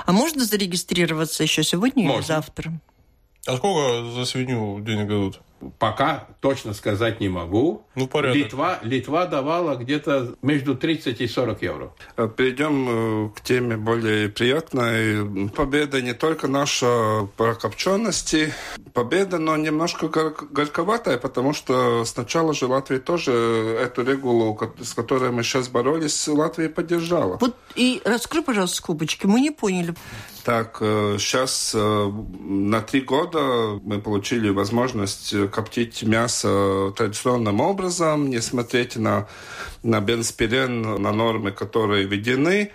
А 0.05 0.12
можно 0.12 0.43
зарегистрироваться 0.46 1.43
еще 1.43 1.63
сегодня 1.63 2.03
или 2.03 2.10
Можно. 2.12 2.24
завтра? 2.36 2.74
А 3.48 3.58
сколько 3.58 4.12
за 4.12 4.25
свинью 4.25 4.79
денег 4.81 5.08
дадут? 5.08 5.41
Пока 5.80 6.27
точно 6.39 6.74
сказать 6.74 7.20
не 7.20 7.30
могу. 7.30 7.84
Ну, 7.96 8.08
порядок. 8.08 8.38
Литва, 8.38 8.80
Литва 8.82 9.25
давала 9.25 9.75
где-то 9.75 10.36
между 10.41 10.75
30 10.75 11.22
и 11.22 11.27
40 11.27 11.62
евро. 11.62 11.94
Э, 12.18 12.27
Перейдем 12.36 13.27
э, 13.27 13.30
к 13.36 13.41
теме 13.41 13.77
более 13.77 14.30
приятной. 14.30 15.50
Победа 15.50 16.01
не 16.01 16.13
только 16.13 16.48
наша 16.48 17.27
по 17.38 17.53
копчености, 17.53 18.53
победа, 18.94 19.38
но 19.38 19.56
немножко 19.58 20.08
гор- 20.08 20.48
горьковатая, 20.50 21.18
потому 21.18 21.53
что 21.53 22.06
сначала 22.06 22.53
же 22.53 22.65
Латвия 22.68 23.00
тоже 23.00 23.32
эту 23.32 24.03
регулу, 24.03 24.60
с 24.82 24.94
которой 24.94 25.32
мы 25.32 25.44
сейчас 25.44 25.68
боролись, 25.68 26.27
Латвия 26.27 26.70
поддержала. 26.70 27.38
Вот 27.39 27.56
и 27.75 28.01
раскрой, 28.06 28.44
пожалуйста, 28.44 28.77
скобочки. 28.77 29.25
Мы 29.25 29.41
не 29.41 29.51
поняли. 29.51 29.94
Так, 30.44 30.77
сейчас 30.80 31.75
на 31.75 32.82
три 32.82 33.01
года 33.01 33.80
мы 33.84 34.01
получили 34.01 34.50
возможность 34.50 35.34
э, 35.34 35.48
коптить 35.51 36.01
мясо 36.03 36.91
традиционным 36.98 37.60
образом, 37.62 38.29
не 38.29 38.41
смотреть 38.41 38.96
на, 38.96 39.27
на 39.84 40.01
бенспирен, 40.01 40.81
на 41.01 41.12
нормы, 41.12 41.51
которые 41.51 42.05
введены. 42.05 42.72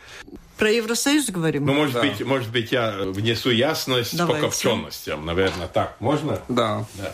Про 0.57 0.71
Евросоюз 0.71 1.29
говорим? 1.31 1.67
Ну, 1.67 1.75
может, 1.75 1.95
Да. 1.95 2.01
быть, 2.03 2.25
может 2.25 2.51
быть, 2.51 2.73
я 2.73 2.93
внесу 3.01 3.51
ясность 3.51 4.17
Давайте. 4.17 4.43
по 4.43 4.49
копченостям, 4.51 5.27
наверное, 5.27 5.67
так. 5.67 5.97
Можно? 6.01 6.41
Да. 6.49 6.87
Да. 6.95 7.13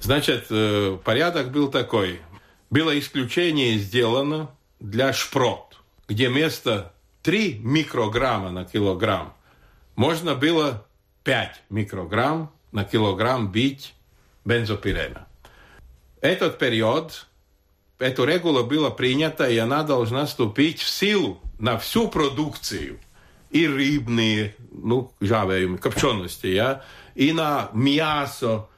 Значит, 0.00 0.46
э, 0.50 0.98
порядок 1.02 1.50
был 1.50 1.68
такой. 1.68 2.20
Было 2.70 2.96
исключение 2.98 3.78
сделано 3.78 4.50
для 4.78 5.12
шпрот, 5.12 5.78
где 6.08 6.28
вместо 6.28 6.92
3 7.22 7.60
микрограмма 7.64 8.50
на 8.50 8.64
килограмм 8.64 9.32
можно 9.96 10.34
было 10.36 10.86
5 11.24 11.62
микрограмм 11.70 12.52
на 12.70 12.84
килограмм 12.84 13.50
бить 13.50 13.94
бензопирена. 14.48 15.28
Этот 16.20 16.58
период, 16.58 17.26
эта 17.98 18.24
регула 18.24 18.62
была 18.62 18.90
принята, 18.90 19.48
и 19.48 19.58
она 19.58 19.82
должна 19.84 20.24
вступить 20.24 20.80
в 20.80 20.88
силу 20.88 21.40
на 21.58 21.78
всю 21.78 22.08
продукцию. 22.08 22.98
И 23.50 23.66
рыбные, 23.66 24.54
ну, 24.70 25.12
жаваем, 25.20 25.78
копчености, 25.78 26.48
я, 26.48 26.84
и 27.14 27.32
на 27.32 27.70
мясо, 27.72 28.68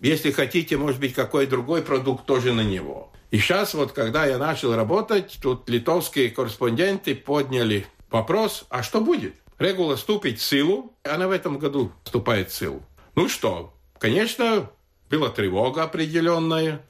если 0.00 0.32
хотите, 0.32 0.76
может 0.76 1.00
быть, 1.00 1.14
какой 1.14 1.46
другой 1.46 1.82
продукт 1.82 2.26
тоже 2.26 2.52
на 2.52 2.62
него. 2.62 3.12
И 3.30 3.38
сейчас 3.38 3.72
вот, 3.72 3.92
когда 3.92 4.26
я 4.26 4.36
начал 4.36 4.74
работать, 4.74 5.38
тут 5.40 5.68
литовские 5.70 6.30
корреспонденты 6.30 7.14
подняли 7.14 7.86
вопрос, 8.10 8.66
а 8.68 8.82
что 8.82 9.00
будет? 9.00 9.34
Регула 9.58 9.96
вступит 9.96 10.38
в 10.38 10.42
силу, 10.42 10.92
она 11.04 11.28
в 11.28 11.30
этом 11.30 11.58
году 11.58 11.92
вступает 12.04 12.50
в 12.50 12.54
силу. 12.54 12.82
Ну 13.14 13.28
что, 13.30 13.72
конечно, 13.98 14.68
была 15.12 15.28
тревога 15.28 15.82
определенная, 15.84 16.84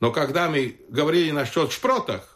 но 0.00 0.10
когда 0.10 0.48
мы 0.48 0.80
говорили 0.88 1.30
насчет 1.30 1.72
шпротах, 1.72 2.34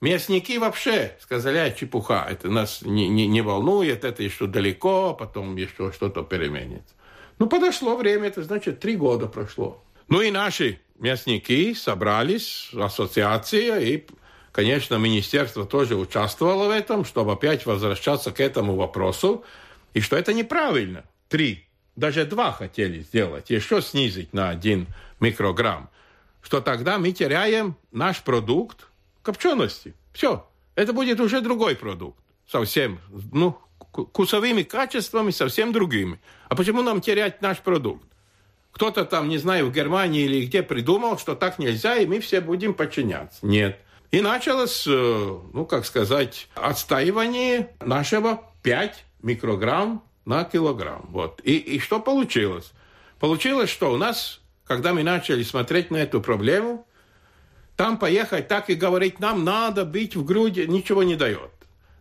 Мясники 0.00 0.56
вообще 0.56 1.16
сказали, 1.20 1.58
а, 1.58 1.70
чепуха, 1.70 2.26
это 2.28 2.48
нас 2.48 2.80
не, 2.82 3.06
не, 3.06 3.26
не 3.26 3.42
волнует, 3.42 4.02
это 4.04 4.22
еще 4.22 4.46
далеко, 4.46 5.14
потом 5.14 5.56
еще 5.56 5.92
что-то 5.92 6.22
переменится. 6.22 6.94
Ну, 7.38 7.48
подошло 7.48 7.96
время, 7.96 8.28
это 8.28 8.42
значит, 8.42 8.80
три 8.80 8.96
года 8.96 9.26
прошло. 9.26 9.84
Ну 10.08 10.22
и 10.22 10.30
наши 10.30 10.80
мясники 10.98 11.74
собрались, 11.74 12.70
ассоциация, 12.72 13.78
и, 13.80 14.06
конечно, 14.52 14.96
министерство 14.96 15.66
тоже 15.66 15.96
участвовало 15.96 16.68
в 16.68 16.70
этом, 16.70 17.04
чтобы 17.04 17.32
опять 17.32 17.66
возвращаться 17.66 18.32
к 18.32 18.40
этому 18.40 18.76
вопросу, 18.76 19.44
и 19.92 20.00
что 20.00 20.16
это 20.16 20.32
неправильно. 20.32 21.04
Три, 21.28 21.68
даже 21.96 22.24
два 22.24 22.52
хотели 22.52 23.00
сделать, 23.00 23.50
еще 23.50 23.82
снизить 23.82 24.32
на 24.32 24.48
один 24.48 24.86
микрограмм, 25.20 25.90
что 26.42 26.60
тогда 26.60 26.98
мы 26.98 27.12
теряем 27.12 27.76
наш 27.92 28.22
продукт, 28.22 28.86
копчености. 29.22 29.94
Все. 30.12 30.46
Это 30.74 30.92
будет 30.92 31.20
уже 31.20 31.40
другой 31.40 31.76
продукт. 31.76 32.18
Совсем. 32.46 33.00
Ну, 33.32 33.58
ку- 33.78 34.06
вкусовыми 34.06 34.62
качествами 34.62 35.30
совсем 35.30 35.72
другими. 35.72 36.20
А 36.48 36.54
почему 36.56 36.82
нам 36.82 37.00
терять 37.00 37.42
наш 37.42 37.58
продукт? 37.58 38.04
Кто-то 38.72 39.04
там, 39.04 39.28
не 39.28 39.38
знаю, 39.38 39.66
в 39.66 39.72
Германии 39.72 40.22
или 40.24 40.46
где 40.46 40.62
придумал, 40.62 41.18
что 41.18 41.34
так 41.34 41.58
нельзя, 41.58 41.96
и 41.96 42.06
мы 42.06 42.20
все 42.20 42.40
будем 42.40 42.72
подчиняться. 42.72 43.38
Нет. 43.44 43.80
И 44.10 44.20
началось, 44.20 44.86
э, 44.88 45.38
ну, 45.52 45.66
как 45.66 45.84
сказать, 45.86 46.48
отстаивание 46.54 47.70
нашего 47.80 48.42
5 48.62 49.04
микрограмм 49.22 50.02
на 50.30 50.44
килограмм. 50.44 51.06
Вот. 51.10 51.40
И, 51.44 51.56
и 51.56 51.78
что 51.78 52.00
получилось? 52.00 52.72
Получилось, 53.18 53.68
что 53.68 53.92
у 53.92 53.96
нас, 53.96 54.40
когда 54.64 54.94
мы 54.94 55.02
начали 55.02 55.42
смотреть 55.42 55.90
на 55.90 55.98
эту 55.98 56.22
проблему, 56.22 56.86
там 57.76 57.98
поехать 57.98 58.48
так 58.48 58.70
и 58.70 58.74
говорить, 58.74 59.20
нам 59.20 59.44
надо 59.44 59.84
бить 59.84 60.16
в 60.16 60.24
груди, 60.24 60.66
ничего 60.66 61.02
не 61.02 61.16
дает. 61.16 61.50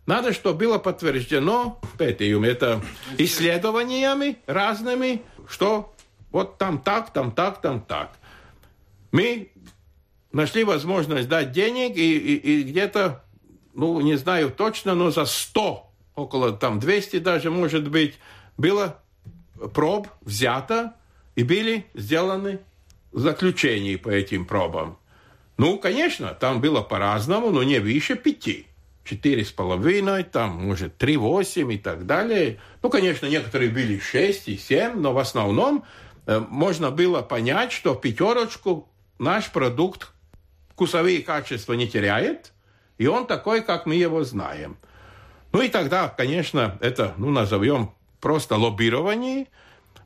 Надо, 0.05 0.31
чтобы 0.33 0.59
было 0.59 0.77
подтверждено 0.77 1.79
этим, 1.97 2.43
это 2.43 2.81
исследованиями 3.17 4.37
разными, 4.45 5.21
что 5.47 5.93
вот 6.31 6.57
там 6.57 6.79
так, 6.79 7.11
там 7.11 7.31
так, 7.31 7.61
там 7.61 7.81
так. 7.81 8.11
Мы 9.11 9.51
нашли 10.31 10.63
возможность 10.63 11.27
дать 11.27 11.51
денег, 11.51 11.97
и, 11.97 12.17
и, 12.17 12.35
и 12.35 12.63
где-то, 12.63 13.23
ну, 13.73 13.99
не 14.01 14.15
знаю 14.17 14.51
точно, 14.51 14.93
но 14.95 15.11
за 15.11 15.25
100, 15.25 15.88
около 16.19 16.51
там 16.51 16.79
200 16.79 17.19
даже, 17.19 17.49
может 17.49 17.89
быть, 17.89 18.19
было 18.57 18.99
проб 19.73 20.07
взято, 20.21 20.93
и 21.35 21.43
были 21.43 21.85
сделаны 21.93 22.59
заключения 23.11 23.97
по 23.97 24.09
этим 24.09 24.45
пробам. 24.45 24.97
Ну, 25.57 25.77
конечно, 25.77 26.33
там 26.33 26.61
было 26.61 26.81
по-разному, 26.81 27.49
но 27.49 27.63
не 27.63 27.79
выше 27.79 28.15
пяти. 28.15 28.67
4,5, 29.05 30.23
там, 30.23 30.51
может, 30.51 31.01
3,8 31.01 31.73
и 31.73 31.77
так 31.77 32.05
далее. 32.05 32.59
Ну, 32.83 32.89
конечно, 32.89 33.25
некоторые 33.25 33.69
были 33.69 33.99
6 33.99 34.49
и 34.49 34.57
7, 34.57 34.99
но 34.99 35.13
в 35.13 35.17
основном 35.17 35.83
э, 36.27 36.39
можно 36.39 36.91
было 36.91 37.21
понять, 37.21 37.71
что 37.71 37.95
пятерочку 37.95 38.87
наш 39.17 39.51
продукт 39.51 40.11
вкусовые 40.69 41.23
качества 41.23 41.73
не 41.73 41.87
теряет, 41.87 42.53
и 42.97 43.07
он 43.07 43.25
такой, 43.27 43.61
как 43.61 43.85
мы 43.85 43.95
его 43.95 44.23
знаем. 44.23 44.77
Ну 45.51 45.61
и 45.61 45.69
тогда, 45.69 46.09
конечно, 46.09 46.77
это, 46.81 47.13
ну, 47.17 47.31
назовем 47.31 47.91
просто 48.19 48.55
лоббирование. 48.55 49.47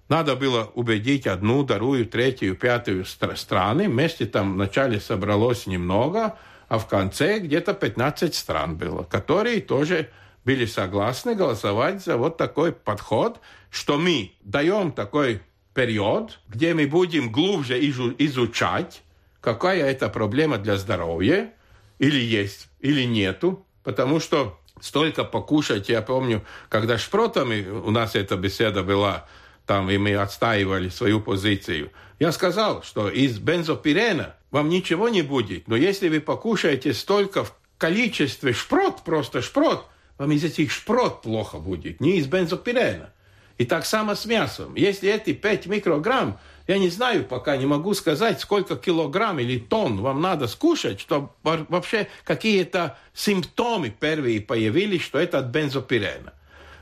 Надо 0.09 0.35
было 0.35 0.71
убедить 0.75 1.27
одну, 1.27 1.65
вторую, 1.65 2.05
третью, 2.05 2.55
пятую 2.55 3.05
страны. 3.05 3.89
Вместе 3.89 4.25
там 4.25 4.53
вначале 4.53 4.99
собралось 4.99 5.67
немного– 5.67 6.37
а 6.73 6.79
в 6.79 6.87
конце 6.87 7.37
где-то 7.37 7.75
15 7.75 8.33
стран 8.33 8.77
было, 8.77 9.03
которые 9.03 9.61
тоже 9.61 10.09
были 10.43 10.65
согласны 10.65 11.35
голосовать 11.35 12.03
за 12.03 12.17
вот 12.17 12.37
такой 12.37 12.71
подход, 12.71 13.39
что 13.69 13.99
мы 13.99 14.31
даем 14.41 14.91
такой 14.91 15.41
период, 15.75 16.39
где 16.47 16.73
мы 16.73 16.87
будем 16.87 17.31
глубже 17.31 17.79
изучать, 17.85 19.03
какая 19.39 19.83
это 19.83 20.09
проблема 20.09 20.57
для 20.57 20.77
здоровья, 20.77 21.53
или 21.99 22.19
есть, 22.19 22.69
или 22.79 23.03
нету, 23.03 23.63
потому 23.83 24.19
что 24.19 24.59
столько 24.83 25.23
покушать, 25.23 25.87
я 25.87 26.01
помню, 26.01 26.43
когда 26.67 26.97
шпротами 26.97 27.65
у 27.67 27.89
нас 27.89 28.15
эта 28.15 28.35
беседа 28.35 28.83
была, 28.83 29.25
там, 29.65 29.89
и 29.89 29.97
мы 29.97 30.13
отстаивали 30.15 30.89
свою 30.89 31.21
позицию, 31.21 31.91
я 32.19 32.33
сказал, 32.33 32.83
что 32.83 33.09
из 33.09 33.39
бензопирена 33.39 34.35
вам 34.51 34.67
ничего 34.67 35.07
не 35.07 35.21
будет. 35.21 35.69
Но 35.69 35.77
если 35.77 36.09
вы 36.09 36.19
покушаете 36.19 36.93
столько 36.93 37.45
в 37.45 37.55
количестве 37.77 38.51
шпрот, 38.51 39.03
просто 39.05 39.41
шпрот, 39.41 39.85
вам 40.17 40.31
из 40.33 40.43
этих 40.43 40.69
шпрот 40.69 41.21
плохо 41.21 41.59
будет, 41.59 42.01
не 42.01 42.17
из 42.17 42.27
бензопирена. 42.27 43.13
И 43.57 43.65
так 43.65 43.85
само 43.85 44.15
с 44.15 44.25
мясом. 44.25 44.75
Если 44.75 45.11
эти 45.11 45.33
5 45.33 45.67
микрограмм, 45.67 46.39
я 46.67 46.77
не 46.77 46.89
знаю, 46.89 47.23
пока 47.25 47.57
не 47.57 47.65
могу 47.65 47.93
сказать, 47.93 48.39
сколько 48.39 48.75
килограмм 48.75 49.39
или 49.39 49.59
тонн 49.59 50.01
вам 50.01 50.21
надо 50.21 50.47
скушать, 50.47 50.99
чтобы 50.99 51.29
вообще 51.43 52.07
какие-то 52.23 52.97
симптомы 53.13 53.89
первые 53.89 54.41
появились, 54.41 55.01
что 55.01 55.19
это 55.19 55.39
от 55.39 55.45
бензопирена. 55.47 56.33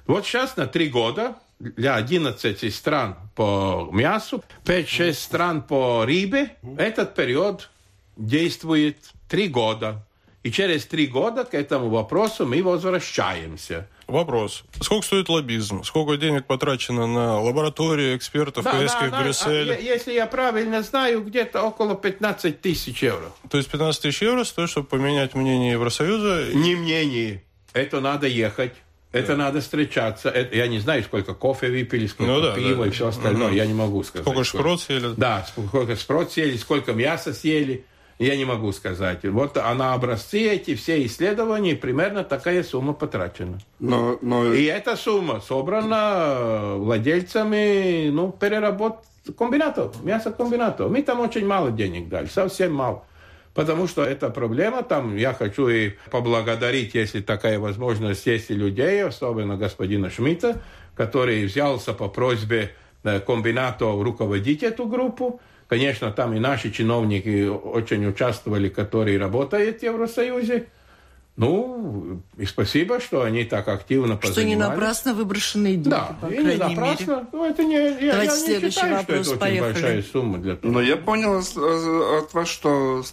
Вот 0.07 0.25
сейчас 0.25 0.55
на 0.55 0.67
три 0.67 0.89
года 0.89 1.35
для 1.59 1.95
11 1.95 2.73
стран 2.73 3.17
по 3.35 3.89
мясу, 3.91 4.43
5-6 4.65 5.13
стран 5.13 5.61
по 5.61 6.05
рыбе. 6.05 6.55
Этот 6.77 7.15
период 7.15 7.69
действует 8.15 8.97
3 9.29 9.47
года. 9.47 10.05
И 10.43 10.51
через 10.51 10.85
три 10.85 11.05
года 11.05 11.45
к 11.45 11.53
этому 11.53 11.89
вопросу 11.89 12.47
мы 12.47 12.63
возвращаемся. 12.63 13.87
Вопрос. 14.11 14.63
Сколько 14.81 15.05
стоит 15.05 15.29
лоббизм? 15.29 15.83
Сколько 15.83 16.17
денег 16.17 16.45
потрачено 16.45 17.07
на 17.07 17.39
лаборатории, 17.39 18.15
экспертов, 18.15 18.65
да, 18.65 18.71
поездки 18.71 19.01
да, 19.01 19.07
в 19.07 19.11
да, 19.11 19.23
Брюссель? 19.23 19.71
А, 19.71 19.79
если 19.79 20.13
я 20.13 20.25
правильно 20.27 20.83
знаю, 20.83 21.23
где-то 21.23 21.61
около 21.63 21.95
15 21.95 22.61
тысяч 22.61 23.01
евро. 23.01 23.31
То 23.49 23.57
есть 23.57 23.69
15 23.71 24.01
тысяч 24.01 24.21
евро 24.21 24.43
стоит, 24.43 24.69
чтобы 24.69 24.87
поменять 24.87 25.33
мнение 25.33 25.71
Евросоюза? 25.71 26.53
Не 26.53 26.75
мнение. 26.75 27.43
Это 27.73 28.01
надо 28.01 28.27
ехать 28.27 28.73
это 29.11 29.35
надо 29.35 29.59
встречаться. 29.59 30.29
Это, 30.29 30.55
я 30.55 30.67
не 30.67 30.79
знаю, 30.79 31.03
сколько 31.03 31.33
кофе 31.33 31.67
выпили, 31.67 32.07
сколько 32.07 32.31
ну, 32.31 32.41
да, 32.41 32.55
пива 32.55 32.83
да, 32.83 32.87
и 32.87 32.91
все 32.91 33.07
остальное. 33.07 33.47
Угу. 33.47 33.55
Я 33.55 33.65
не 33.65 33.73
могу 33.73 34.03
сказать. 34.03 34.25
Сколько 34.25 34.43
шпрот 34.43 34.81
съели? 34.81 35.13
Да, 35.17 35.45
сколько 35.47 35.95
шпрот 35.97 36.31
съели, 36.31 36.55
сколько 36.55 36.93
мяса 36.93 37.33
съели. 37.33 37.85
Я 38.21 38.37
не 38.37 38.45
могу 38.45 38.71
сказать. 38.71 39.23
Вот 39.23 39.57
а 39.57 39.73
на 39.73 39.95
образцы 39.95 40.47
эти 40.47 40.75
все 40.75 41.03
исследования 41.07 41.75
примерно 41.75 42.23
такая 42.23 42.63
сумма 42.63 42.93
потрачена. 42.93 43.57
Но, 43.79 44.19
но... 44.21 44.53
И 44.53 44.65
эта 44.65 44.95
сумма 44.95 45.41
собрана 45.41 46.75
владельцами 46.75 48.09
ну, 48.11 48.31
переработ 48.31 48.99
комбинатов, 49.35 50.03
мясокомбинатов. 50.03 50.91
Мы 50.91 51.01
там 51.01 51.19
очень 51.19 51.47
мало 51.47 51.71
денег 51.71 52.09
дали, 52.09 52.27
совсем 52.27 52.75
мало 52.75 53.03
потому 53.53 53.87
что 53.87 54.03
это 54.03 54.29
проблема. 54.29 54.83
Там 54.83 55.17
я 55.17 55.33
хочу 55.33 55.67
и 55.67 55.93
поблагодарить, 56.09 56.93
если 56.93 57.21
такая 57.21 57.59
возможность 57.59 58.25
есть 58.25 58.51
и 58.51 58.53
людей, 58.53 59.03
особенно 59.03 59.57
господина 59.57 60.09
Шмидта, 60.09 60.61
который 60.95 61.43
взялся 61.45 61.93
по 61.93 62.07
просьбе 62.07 62.71
э, 63.03 63.19
комбината 63.19 63.85
руководить 63.85 64.63
эту 64.63 64.85
группу. 64.85 65.41
Конечно, 65.71 66.11
там 66.11 66.33
и 66.33 66.39
наши 66.39 66.69
чиновники 66.69 67.47
очень 67.47 68.05
участвовали, 68.05 68.67
которые 68.67 69.17
работают 69.17 69.79
в 69.79 69.83
Евросоюзе. 69.83 70.67
Ну, 71.37 72.21
и 72.37 72.45
спасибо, 72.45 72.99
что 72.99 73.23
они 73.23 73.45
так 73.45 73.69
активно 73.69 74.17
позанимались. 74.17 74.33
Что 74.33 74.43
не 74.43 74.55
напрасно 74.55 75.13
выброшенные 75.13 75.73
деньги, 75.75 75.89
да, 75.89 76.17
по 76.19 76.25
и 76.27 76.37
не 76.37 76.55
напрасно. 76.55 77.15
Мере. 77.15 77.25
Ну, 77.31 77.45
это 77.45 77.63
не, 77.63 77.75
я, 77.75 78.11
Давайте 78.11 78.33
я 78.33 78.39
следующий 78.39 78.65
не 78.65 78.71
считаю, 78.71 78.97
вопрос. 78.97 79.25
что 79.25 79.35
это 79.35 79.39
Поехали. 79.39 79.71
очень 79.71 79.81
большая 79.81 80.03
сумма 80.03 80.37
для 80.39 80.55
того. 80.57 80.73
Но 80.73 80.81
я 80.81 80.97
понял 80.97 81.37
от 81.37 82.33
вас, 82.33 82.49
что 82.49 83.03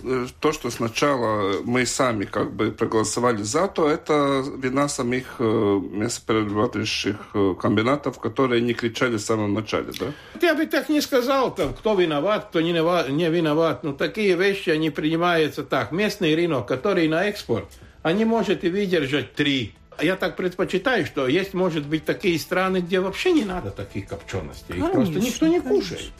то, 0.40 0.52
что 0.52 0.70
сначала 0.70 1.62
мы 1.64 1.86
сами 1.86 2.24
как 2.24 2.52
бы 2.52 2.72
проголосовали 2.72 3.42
за, 3.42 3.68
то 3.68 3.88
это 3.88 4.44
вина 4.58 4.88
самих 4.88 5.36
э, 5.38 5.44
мясоперерабатывающих 5.44 7.16
э, 7.34 7.54
комбинатов, 7.60 8.18
которые 8.18 8.62
не 8.62 8.74
кричали 8.74 9.16
в 9.16 9.20
самом 9.20 9.54
начале, 9.54 9.92
да? 9.98 10.06
Я 10.42 10.54
бы 10.56 10.66
так 10.66 10.88
не 10.88 11.00
сказал, 11.00 11.54
там, 11.54 11.72
кто 11.72 11.94
виноват, 11.94 12.48
кто 12.48 12.60
не 12.60 12.72
виноват. 12.72 13.08
Не 13.10 13.30
виноват. 13.30 13.84
Ну, 13.84 13.94
такие 13.94 14.34
вещи, 14.34 14.70
они 14.70 14.90
принимаются 14.90 15.62
так. 15.62 15.92
Местный 15.92 16.34
рынок, 16.34 16.66
который 16.66 17.06
на 17.06 17.24
экспорт– 17.24 17.66
они 18.02 18.24
может 18.24 18.64
и 18.64 18.70
выдержать 18.70 19.34
три. 19.34 19.74
Я 20.00 20.16
так 20.16 20.36
предпочитаю, 20.36 21.04
что 21.06 21.26
есть, 21.26 21.54
может 21.54 21.84
быть, 21.86 22.04
такие 22.04 22.38
страны, 22.38 22.78
где 22.78 23.00
вообще 23.00 23.32
не 23.32 23.44
надо 23.44 23.70
таких 23.70 24.06
копченостей. 24.06 24.76
Их 24.76 24.80
конечно, 24.80 24.94
просто 24.94 25.18
никто 25.18 25.46
не 25.46 25.60
конечно. 25.60 25.96
кушает. 25.96 26.12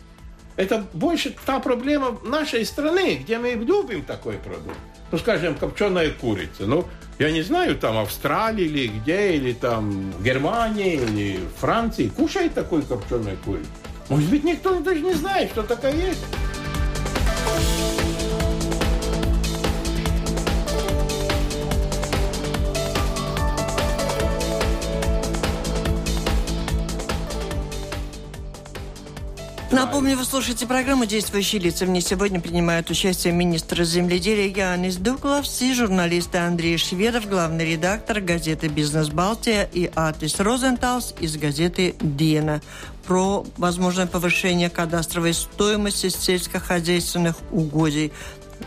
Это 0.57 0.85
больше 0.93 1.37
та 1.47 1.61
проблема 1.61 2.19
нашей 2.25 2.67
страны, 2.67 3.21
где 3.23 3.39
мы 3.39 3.51
любим 3.51 4.03
такой 4.03 4.35
продукт. 4.35 4.77
Ну, 5.13 5.19
скажем, 5.19 5.55
копченая 5.55 6.11
курица. 6.11 6.67
Ну, 6.67 6.85
я 7.21 7.31
не 7.31 7.43
знаю, 7.43 7.77
там 7.77 7.97
Австралии 7.97 8.65
или 8.65 8.89
где, 8.89 9.37
или 9.37 9.53
там 9.53 10.13
Германии, 10.21 10.95
или 10.95 11.39
Франции 11.59 12.09
кушает 12.09 12.55
такую 12.55 12.83
копченую 12.83 13.37
курицу. 13.45 13.69
Может 14.09 14.29
быть, 14.31 14.43
никто 14.43 14.79
даже 14.81 15.01
не 15.01 15.15
знает, 15.15 15.51
что 15.53 15.63
такое 15.63 15.93
есть. 15.93 16.25
Напомню, 29.79 30.17
вы 30.17 30.25
слушаете 30.25 30.67
программу 30.67 31.07
«Действующие 31.07 31.61
лица». 31.61 31.87
В 31.87 31.89
ней 31.89 32.01
сегодня 32.01 32.41
принимают 32.41 32.91
участие 32.91 33.33
министр 33.33 33.85
земледелия 33.85 34.49
Янис 34.49 34.97
Дуклавс 34.97 35.63
и 35.63 35.73
журналисты 35.73 36.39
Андрей 36.39 36.77
Шведов, 36.79 37.29
главный 37.29 37.65
редактор 37.65 38.21
газеты 38.21 38.67
«Бизнес 38.67 39.09
Балтия» 39.09 39.63
и 39.73 39.89
Атис 39.95 40.41
Розенталс 40.41 41.15
из 41.21 41.37
газеты 41.37 41.95
«Диена» 42.01 42.61
про 43.07 43.47
возможное 43.57 44.09
повышение 44.09 44.69
кадастровой 44.69 45.33
стоимости 45.33 46.09
сельскохозяйственных 46.09 47.37
угодий. 47.53 48.13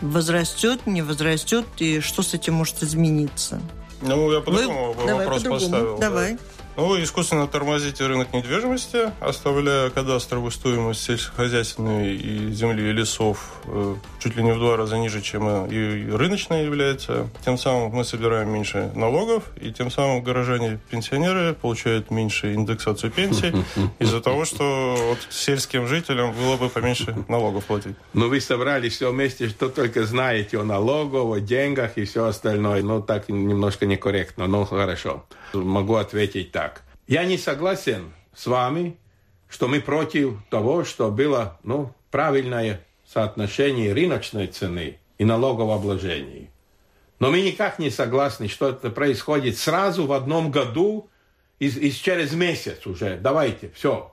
Возрастет, 0.00 0.86
не 0.86 1.02
возрастет 1.02 1.66
и 1.76 2.00
что 2.00 2.22
с 2.22 2.32
этим 2.32 2.54
может 2.54 2.82
измениться? 2.82 3.60
Ну, 4.00 4.32
я 4.32 4.40
по-другому 4.40 4.94
вопрос 4.94 5.42
по 5.42 5.50
поставил. 5.50 5.98
Давай. 5.98 6.32
Да. 6.32 6.38
Ну, 6.74 6.86
вы 6.86 7.02
искусственно 7.02 7.46
тормозите 7.46 8.06
рынок 8.06 8.32
недвижимости, 8.32 9.12
оставляя 9.20 9.90
кадастровую 9.90 10.50
стоимость 10.50 11.02
сельскохозяйственной 11.02 12.16
и 12.16 12.50
земли 12.50 12.88
и 12.88 12.92
лесов 12.92 13.60
э, 13.66 13.94
чуть 14.18 14.36
ли 14.36 14.42
не 14.42 14.52
в 14.52 14.58
два 14.58 14.78
раза 14.78 14.96
ниже, 14.96 15.20
чем 15.20 15.66
и 15.66 16.10
рыночная 16.10 16.64
является. 16.64 17.28
Тем 17.44 17.58
самым 17.58 17.92
мы 17.92 18.04
собираем 18.04 18.48
меньше 18.48 18.90
налогов, 18.94 19.44
и 19.60 19.70
тем 19.70 19.90
самым 19.90 20.22
горожане-пенсионеры 20.22 21.52
получают 21.52 22.10
меньше 22.10 22.54
индексацию 22.54 23.12
пенсии 23.12 23.52
из-за 23.98 24.22
того, 24.22 24.46
что 24.46 24.96
вот 25.10 25.18
сельским 25.28 25.86
жителям 25.86 26.32
было 26.32 26.56
бы 26.56 26.70
поменьше 26.70 27.14
налогов 27.28 27.66
платить. 27.66 27.96
Ну, 28.14 28.30
вы 28.30 28.40
собрали 28.40 28.88
все 28.88 29.12
вместе, 29.12 29.50
что 29.50 29.68
только 29.68 30.06
знаете 30.06 30.58
о 30.58 30.64
налогах, 30.64 31.22
о 31.24 31.38
деньгах 31.38 31.98
и 31.98 32.04
все 32.06 32.24
остальное. 32.24 32.82
Ну, 32.82 33.02
так 33.02 33.28
немножко 33.28 33.84
некорректно, 33.84 34.46
но 34.46 34.64
хорошо. 34.64 35.26
Могу 35.54 35.96
ответить 35.96 36.52
так. 36.52 36.82
Я 37.06 37.24
не 37.24 37.38
согласен 37.38 38.12
с 38.34 38.46
вами, 38.46 38.96
что 39.48 39.68
мы 39.68 39.80
против 39.80 40.38
того, 40.48 40.84
что 40.84 41.10
было 41.10 41.58
ну, 41.62 41.92
правильное 42.10 42.84
соотношение 43.06 43.92
рыночной 43.92 44.46
цены 44.46 44.98
и 45.18 45.24
налогового 45.24 45.74
обложения. 45.74 46.48
Но 47.18 47.30
мы 47.30 47.42
никак 47.42 47.78
не 47.78 47.90
согласны, 47.90 48.48
что 48.48 48.70
это 48.70 48.90
происходит 48.90 49.56
сразу 49.58 50.06
в 50.06 50.12
одном 50.12 50.50
году 50.50 51.08
и, 51.58 51.68
и 51.68 51.92
через 51.92 52.32
месяц 52.32 52.86
уже. 52.86 53.16
Давайте, 53.16 53.70
все, 53.74 54.12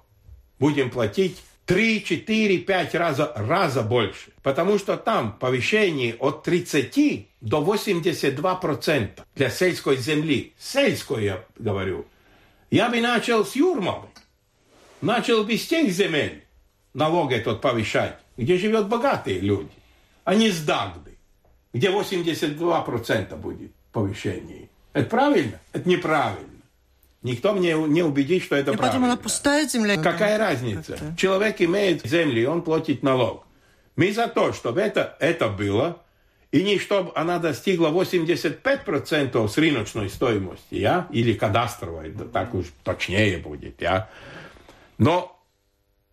будем 0.59 0.91
платить 0.91 1.41
3, 1.69 2.03
4, 2.03 2.57
5 2.57 2.95
раза, 2.95 3.31
раза 3.35 3.83
больше. 3.83 4.31
Потому 4.41 4.79
что 4.79 4.97
там 4.97 5.33
повышение 5.33 6.15
от 6.15 6.41
30 6.41 7.27
до 7.41 7.61
82 7.61 8.55
процента 8.55 9.23
для 9.35 9.51
сельской 9.51 9.97
земли. 9.97 10.53
Сельской, 10.57 11.25
я 11.25 11.43
говорю. 11.59 12.07
Я 12.71 12.89
бы 12.89 12.99
начал 13.01 13.45
с 13.45 13.55
Юрмалы. 13.55 14.07
Начал 15.01 15.43
бы 15.43 15.55
с 15.55 15.67
тех 15.67 15.91
земель 15.91 16.43
налог 16.95 17.31
этот 17.31 17.61
повышать, 17.61 18.17
где 18.35 18.57
живет 18.57 18.87
богатые 18.87 19.39
люди, 19.39 19.69
а 20.23 20.33
не 20.33 20.49
с 20.49 20.63
Дагды, 20.63 21.19
где 21.71 21.91
82 21.91 22.81
процента 22.81 23.35
будет 23.35 23.71
повышение. 23.91 24.69
Это 24.93 25.07
правильно? 25.07 25.59
Это 25.71 25.87
неправильно. 25.87 26.48
Никто 27.21 27.53
мне 27.53 27.73
не 27.73 28.01
убедит, 28.01 28.43
что 28.43 28.55
это 28.55 28.71
И 28.71 28.75
правильно. 28.75 28.87
потом 28.87 29.03
она 29.05 29.17
пустая 29.17 29.67
земля. 29.67 29.97
Какая 30.01 30.37
разница? 30.37 30.93
Как-то. 30.93 31.15
Человек 31.17 31.61
имеет 31.61 32.05
землю, 32.05 32.41
и 32.41 32.45
он 32.45 32.61
платит 32.61 33.03
налог. 33.03 33.45
Мы 33.97 34.13
за 34.13 34.27
то, 34.27 34.53
чтобы 34.53 34.79
это, 34.79 35.17
это 35.19 35.49
было, 35.49 36.01
и 36.51 36.63
не 36.63 36.79
чтобы 36.79 37.11
она 37.15 37.37
достигла 37.39 37.89
85% 37.89 39.47
с 39.47 39.57
рыночной 39.57 40.09
стоимости, 40.09 40.75
я, 40.75 41.07
или 41.11 41.33
кадастровой, 41.33 42.11
да 42.11 42.23
так 42.23 42.53
уж 42.55 42.67
точнее 42.83 43.37
будет, 43.37 43.81
я. 43.81 44.09
Но 44.97 45.37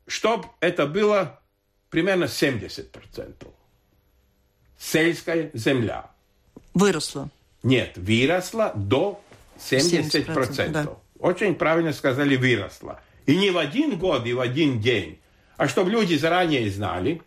чтобы 0.09 0.47
это 0.61 0.87
было 0.87 1.40
примерно 1.90 2.25
70%. 2.25 3.47
Сельская 4.79 5.51
земля. 5.55 6.11
Выросла. 6.75 7.31
Нет, 7.62 7.92
выросла 7.97 8.73
до 8.75 9.21
70%. 9.59 10.25
70%, 10.25 10.69
да. 10.71 10.87
Очень 11.19 11.55
правильно 11.55 11.92
сказали, 11.92 12.37
выросла. 12.37 13.01
И 13.27 13.37
не 13.37 13.51
в 13.51 13.59
один 13.59 13.99
год, 13.99 14.27
и 14.27 14.33
в 14.33 14.40
один 14.40 14.81
день, 14.81 15.19
а 15.57 15.69
чтобы 15.69 15.90
люди 15.90 16.14
заранее 16.16 16.71
знали, 16.71 17.23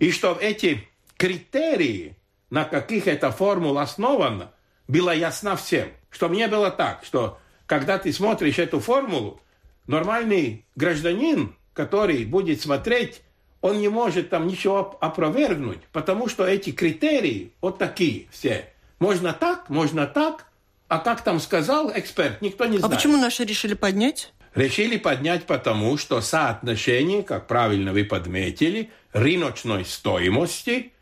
и 0.00 0.10
чтобы 0.10 0.40
эти 0.40 0.88
критерии, 1.16 2.16
на 2.50 2.64
каких 2.64 3.06
эта 3.06 3.30
формула 3.30 3.82
основана, 3.82 4.52
была 4.88 5.12
ясна 5.12 5.56
всем. 5.56 5.88
Чтобы 6.10 6.36
не 6.36 6.46
было 6.48 6.70
так, 6.70 7.04
что 7.04 7.38
когда 7.66 7.98
ты 7.98 8.12
смотришь 8.12 8.58
эту 8.58 8.80
формулу, 8.80 9.40
нормальный 9.86 10.64
гражданин, 10.76 11.54
который 11.72 12.24
будет 12.24 12.60
смотреть, 12.60 13.22
он 13.60 13.78
не 13.78 13.88
может 13.88 14.30
там 14.30 14.46
ничего 14.46 14.80
оп- 14.80 14.96
опровергнуть, 15.00 15.80
потому 15.92 16.28
что 16.28 16.46
эти 16.46 16.70
критерии 16.70 17.52
вот 17.60 17.78
такие 17.78 18.26
все. 18.30 18.68
Можно 18.98 19.32
так, 19.32 19.68
можно 19.70 20.06
так, 20.06 20.46
а 20.88 20.98
как 20.98 21.22
там 21.22 21.40
сказал 21.40 21.90
эксперт, 21.94 22.40
никто 22.42 22.66
не 22.66 22.76
А 22.76 22.80
знает. 22.80 22.94
почему 22.94 23.16
наши 23.16 23.44
решили 23.44 23.74
поднять? 23.74 24.32
Решили 24.54 24.96
поднять 24.96 25.46
потому, 25.46 25.96
что 25.96 26.20
соотношение, 26.20 27.22
как 27.22 27.46
правильно 27.48 27.92
вы 27.92 28.04
подметили, 28.04 28.90
рыночной 29.12 29.84
стоимости 29.84 30.92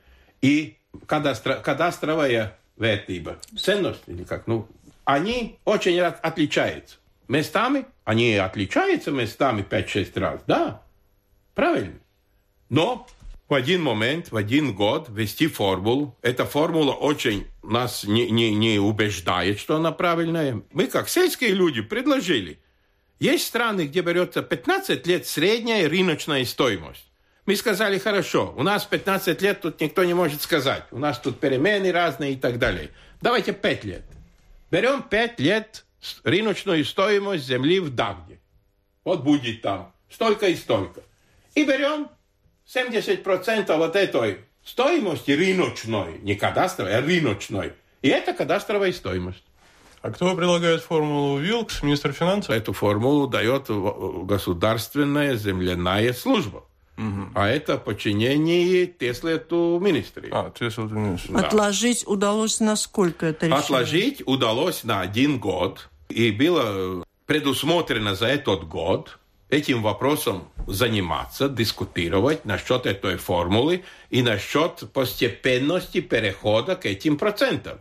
и 0.41 0.77
кадастро, 1.07 1.55
кадастровая 1.57 2.57
вертиба, 2.79 3.37
ценность 3.59 4.03
или 4.07 4.25
как, 4.25 4.47
ну, 4.47 4.67
они 5.05 5.59
очень 5.65 5.99
от- 6.01 6.25
отличаются. 6.25 6.97
Местами 7.29 7.85
они 8.05 8.35
отличаются 8.37 9.11
местами 9.11 9.63
5-6 9.63 10.19
раз, 10.19 10.41
да, 10.47 10.83
правильно. 11.55 11.99
Но 12.71 13.07
в 13.53 13.55
один 13.55 13.83
момент, 13.83 14.33
в 14.33 14.37
один 14.37 14.75
год 14.75 15.11
ввести 15.11 15.47
формулу. 15.47 16.17
Эта 16.23 16.47
формула 16.47 16.93
очень 16.93 17.49
нас 17.63 18.05
не, 18.05 18.31
не, 18.31 18.55
не 18.55 18.79
убеждает, 18.79 19.59
что 19.59 19.77
она 19.77 19.93
правильная. 19.93 20.63
Мы, 20.73 20.87
как 20.87 21.11
сельские 21.11 21.51
люди, 21.51 21.83
предложили. 21.83 22.59
Есть 23.21 23.47
страны, 23.47 23.83
где 23.89 24.01
берется 24.01 24.41
15 24.41 25.07
лет 25.07 25.27
средняя 25.27 25.87
рыночная 25.87 26.47
стоимость. 26.47 27.13
Мы 27.45 27.55
сказали, 27.57 27.99
хорошо, 27.99 28.55
у 28.57 28.63
нас 28.63 28.87
15 28.87 29.43
лет 29.43 29.61
тут 29.61 29.79
никто 29.83 30.03
не 30.03 30.15
может 30.15 30.41
сказать. 30.41 30.85
У 30.91 30.99
нас 30.99 31.19
тут 31.19 31.39
перемены 31.39 31.93
разные 31.93 32.33
и 32.33 32.37
так 32.37 32.59
далее. 32.59 32.89
Давайте 33.21 33.53
5 33.53 33.85
лет. 33.85 34.05
Берем 34.71 35.03
5 35.03 35.41
лет 35.41 35.85
рыночную 36.25 36.87
стоимость 36.87 37.45
земли 37.45 37.81
в 37.81 37.95
Дагде. 37.95 38.41
Вот 39.05 39.23
будет 39.23 39.61
там 39.61 39.93
столько 40.09 40.49
и 40.49 40.57
столько. 40.57 41.03
И 41.55 41.65
берем 41.65 42.09
70% 42.67 43.77
вот 43.77 43.97
этой 43.97 44.39
стоимости 44.65 45.31
рыночной, 45.33 46.19
не 46.23 46.35
кадастровой, 46.35 46.95
а 46.97 47.01
рыночной. 47.01 47.73
И 48.03 48.09
это 48.09 48.33
кадастровая 48.33 48.93
стоимость. 48.93 49.43
А 50.01 50.11
кто 50.11 50.35
предлагает 50.35 50.83
формулу 50.83 51.39
Вилкс, 51.39 51.83
министр 51.83 52.13
финансов? 52.13 52.55
Эту 52.55 52.73
формулу 52.73 53.29
дает 53.29 53.69
в- 53.69 54.25
государственная 54.27 55.37
земляная 55.37 56.13
служба. 56.13 56.65
А 57.35 57.49
это 57.49 57.79
подчинение 57.79 58.87
Теслету 58.87 59.81
министре. 59.83 60.29
А, 60.31 60.53
вот 60.77 60.93
не- 60.93 61.19
Да. 61.31 61.41
Отложить 61.47 62.07
удалось 62.07 62.61
на 62.61 62.77
сколько 62.77 63.27
это 63.27 63.47
решение? 63.47 63.65
Отложить 63.65 64.23
удалось 64.27 64.85
на 64.85 65.01
один 65.01 65.39
год. 65.41 65.89
И 66.11 66.31
было 66.31 67.05
предусмотрено 67.27 68.15
за 68.15 68.27
этот 68.27 68.69
год 68.69 69.19
этим 69.53 69.83
вопросом 69.83 70.49
заниматься, 70.67 71.49
дискутировать 71.49 72.45
насчет 72.45 72.87
этой 72.87 73.17
формулы 73.17 73.85
и 74.11 74.23
насчет 74.23 74.91
постепенности 74.93 76.01
перехода 76.01 76.77
к 76.77 76.87
этим 76.87 77.19
процентам. 77.19 77.79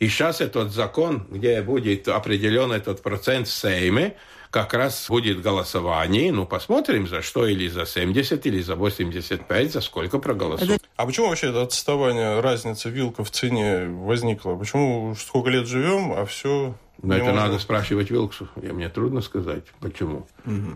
И 0.00 0.08
сейчас 0.08 0.40
этот 0.40 0.72
закон, 0.72 1.26
где 1.30 1.62
будет 1.62 2.08
определен 2.08 2.72
этот 2.72 3.02
процент 3.02 3.46
в 3.46 3.52
Сейме, 3.52 4.16
как 4.50 4.74
раз 4.74 5.06
будет 5.08 5.40
голосование. 5.40 6.32
Ну, 6.32 6.44
посмотрим, 6.44 7.06
за 7.06 7.22
что, 7.22 7.46
или 7.46 7.68
за 7.68 7.86
70, 7.86 8.44
или 8.46 8.60
за 8.60 8.74
85, 8.74 9.72
за 9.72 9.80
сколько 9.80 10.18
проголосуют. 10.18 10.82
А 10.96 11.06
почему 11.06 11.28
вообще 11.28 11.50
это 11.50 11.62
отставание, 11.62 12.40
разница 12.40 12.88
вилка 12.88 13.22
в 13.22 13.30
цене 13.30 13.86
возникла? 13.86 14.56
Почему 14.56 15.14
сколько 15.14 15.50
лет 15.50 15.66
живем, 15.66 16.12
а 16.12 16.26
все... 16.26 16.74
Но 17.02 17.14
это 17.16 17.32
надо 17.32 17.58
спрашивать 17.58 18.10
Вилксу. 18.10 18.48
И 18.62 18.66
мне 18.66 18.88
трудно 18.88 19.20
сказать, 19.20 19.64
почему. 19.80 20.26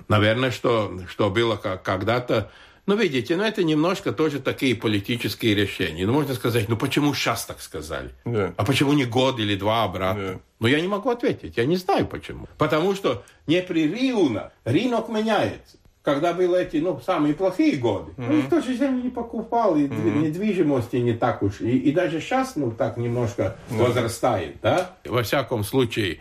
Наверное, 0.09 0.51
что, 0.51 0.99
что 1.09 1.31
было 1.31 1.57
как- 1.57 1.83
когда-то... 1.83 2.51
Ну, 2.87 2.95
видите, 2.97 3.37
ну, 3.37 3.43
это 3.43 3.65
немножко 3.65 4.13
тоже 4.13 4.39
такие 4.39 4.77
политические 4.77 5.57
решения. 5.57 6.07
Ну, 6.07 6.13
можно 6.13 6.35
сказать, 6.35 6.69
ну, 6.69 6.77
почему 6.77 7.13
сейчас 7.15 7.45
так 7.45 7.61
сказали? 7.61 8.11
Да. 8.25 8.55
А 8.57 8.65
почему 8.65 8.93
не 8.93 9.05
год 9.05 9.41
или 9.41 9.57
два 9.57 9.83
обратно? 9.83 10.35
Да. 10.35 10.41
Ну, 10.61 10.67
я 10.69 10.81
не 10.81 10.87
могу 10.87 11.11
ответить, 11.11 11.57
я 11.57 11.65
не 11.65 11.77
знаю 11.77 12.07
почему. 12.07 12.47
Потому 12.59 12.95
что 12.95 13.25
непрерывно 13.49 14.53
рынок 14.65 15.09
меняется. 15.09 15.79
Когда 16.07 16.33
были 16.35 16.63
эти, 16.63 16.77
ну, 16.77 17.01
самые 17.05 17.35
плохие 17.35 17.79
годы, 17.79 18.13
ну, 18.17 18.35
никто 18.35 18.61
же 18.61 18.77
землю 18.77 19.03
не 19.03 19.11
покупал, 19.11 19.77
и 19.77 19.89
дви- 19.89 20.21
недвижимости 20.21 20.95
не 20.99 21.15
так 21.15 21.43
уж. 21.43 21.61
И, 21.61 21.77
и 21.79 21.91
даже 21.91 22.21
сейчас, 22.21 22.55
ну, 22.55 22.71
так 22.71 22.97
немножко 22.97 23.57
возрастает, 23.71 24.61
да? 24.63 24.97
Во 25.05 25.25
всяком 25.25 25.65
случае, 25.65 26.21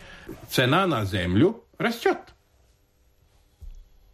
цена 0.50 0.88
на 0.88 1.04
землю 1.04 1.62
растет. 1.78 2.18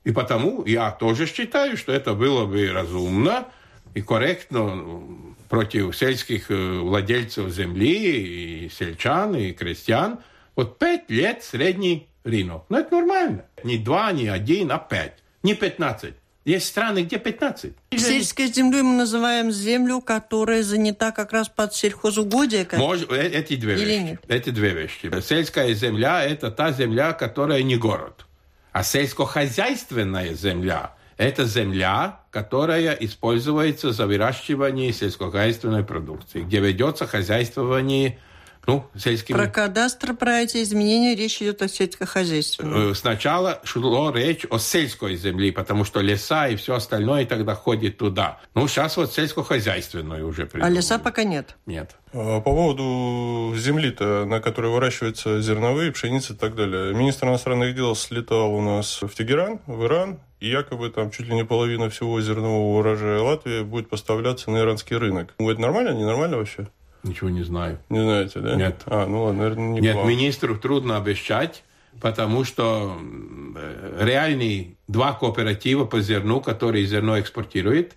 И 0.04 0.12
потому 0.12 0.62
я 0.66 0.90
тоже 0.90 1.24
считаю, 1.24 1.78
что 1.78 1.90
это 1.90 2.12
было 2.12 2.44
бы 2.44 2.70
разумно 2.70 3.46
и 3.94 4.02
корректно 4.02 5.00
против 5.48 5.96
сельских 5.96 6.50
э, 6.50 6.80
владельцев 6.80 7.48
земли, 7.48 8.66
и 8.66 8.68
сельчан, 8.68 9.34
и 9.36 9.52
крестьян. 9.52 10.18
Вот 10.54 10.78
пять 10.78 11.08
лет 11.08 11.42
средний 11.42 12.08
рынок. 12.24 12.64
Ну, 12.68 12.76
это 12.76 12.94
нормально. 12.94 13.46
Не 13.64 13.78
два, 13.78 14.12
не 14.12 14.28
один, 14.28 14.70
а 14.70 14.76
пять. 14.78 15.21
Не 15.42 15.54
пятнадцать. 15.54 16.14
Есть 16.44 16.66
страны, 16.66 17.02
где 17.04 17.18
пятнадцать. 17.18 17.74
Сельской 17.96 18.46
землей 18.48 18.82
мы 18.82 18.96
называем 18.96 19.52
землю, 19.52 20.00
которая 20.00 20.62
занята 20.64 21.12
как 21.12 21.32
раз 21.32 21.48
под 21.48 21.72
сельхозугодие. 21.74 22.64
как- 22.64 22.80
Мож- 22.80 23.06
э- 23.14 23.28
эти 23.28 23.54
две 23.56 23.74
Или 23.74 23.84
вещи. 23.84 24.02
нет? 24.02 24.20
Эти 24.28 24.50
две 24.50 24.70
вещи. 24.70 25.10
Сельская 25.22 25.72
земля– 25.74 26.24
это 26.26 26.50
та 26.50 26.72
земля, 26.72 27.12
которая 27.12 27.62
не 27.62 27.76
город. 27.76 28.26
А 28.72 28.82
сельскохозяйственная 28.82 30.34
земля– 30.34 30.94
это 31.16 31.44
земля, 31.44 32.20
которая 32.30 32.92
используется 32.94 33.92
за 33.92 34.06
выращивание 34.08 34.92
сельскохозяйственной 34.92 35.84
продукции, 35.84 36.42
где 36.42 36.58
ведется 36.58 37.06
хозяйствование 37.06 38.18
ну, 38.66 38.84
сельскими... 38.96 39.36
Про 39.36 39.48
кадастр, 39.48 40.14
про 40.14 40.40
эти 40.40 40.62
изменения 40.62 41.14
речь 41.14 41.42
идет 41.42 41.62
о 41.62 41.68
сельскохозяйственном. 41.68 42.92
Э, 42.92 42.94
Сначала 42.94 43.60
шло 43.64 44.10
речь 44.14 44.44
о 44.50 44.58
сельской 44.58 45.16
земле, 45.16 45.52
потому 45.52 45.84
что 45.84 46.00
леса 46.00 46.48
и 46.48 46.56
все 46.56 46.74
остальное 46.74 47.26
тогда 47.26 47.54
ходит 47.54 47.98
туда. 47.98 48.38
Ну, 48.54 48.68
сейчас 48.68 48.96
вот 48.96 49.12
сельскохозяйственную 49.12 50.26
уже 50.26 50.42
А 50.42 50.46
придумали. 50.46 50.74
леса 50.76 50.98
пока 50.98 51.24
нет. 51.24 51.56
Нет. 51.66 51.96
А 52.12 52.40
По 52.40 52.52
поводу 52.52 53.54
земли-то, 53.56 54.24
на 54.26 54.40
которой 54.40 54.70
выращиваются 54.70 55.40
зерновые, 55.40 55.90
пшеница 55.92 56.34
и 56.34 56.36
так 56.36 56.54
далее. 56.54 56.94
Министр 56.94 57.26
иностранных 57.28 57.74
дел 57.74 57.94
слетал 57.96 58.54
у 58.54 58.60
нас 58.60 59.00
в 59.02 59.08
Тегеран, 59.14 59.60
в 59.66 59.84
Иран, 59.84 60.20
и 60.40 60.48
якобы 60.48 60.90
там 60.90 61.10
чуть 61.10 61.26
ли 61.28 61.34
не 61.34 61.44
половина 61.44 61.88
всего 61.90 62.20
зернового 62.20 62.78
урожая 62.78 63.20
Латвии 63.20 63.62
будет 63.62 63.88
поставляться 63.88 64.50
на 64.50 64.58
иранский 64.58 64.96
рынок. 64.96 65.34
Ну, 65.38 65.50
это 65.50 65.60
нормально, 65.60 65.90
ненормально 65.90 66.36
вообще? 66.36 66.68
Ничего 67.02 67.30
не 67.30 67.42
знаю. 67.42 67.78
Не 67.88 68.00
знаете, 68.00 68.38
да? 68.40 68.54
Нет. 68.54 68.82
А, 68.86 69.06
ну 69.06 69.24
ладно, 69.24 69.42
наверное, 69.42 69.68
не 69.72 69.80
Нет, 69.80 69.96
вам. 69.96 70.08
министру 70.08 70.56
трудно 70.56 70.96
обещать, 70.96 71.64
потому 72.00 72.44
что 72.44 72.96
э, 73.56 73.98
реальные 74.04 74.76
два 74.88 75.12
кооператива 75.12 75.84
по 75.84 76.00
зерну, 76.00 76.40
которые 76.40 76.86
зерно 76.86 77.18
экспортируют. 77.18 77.92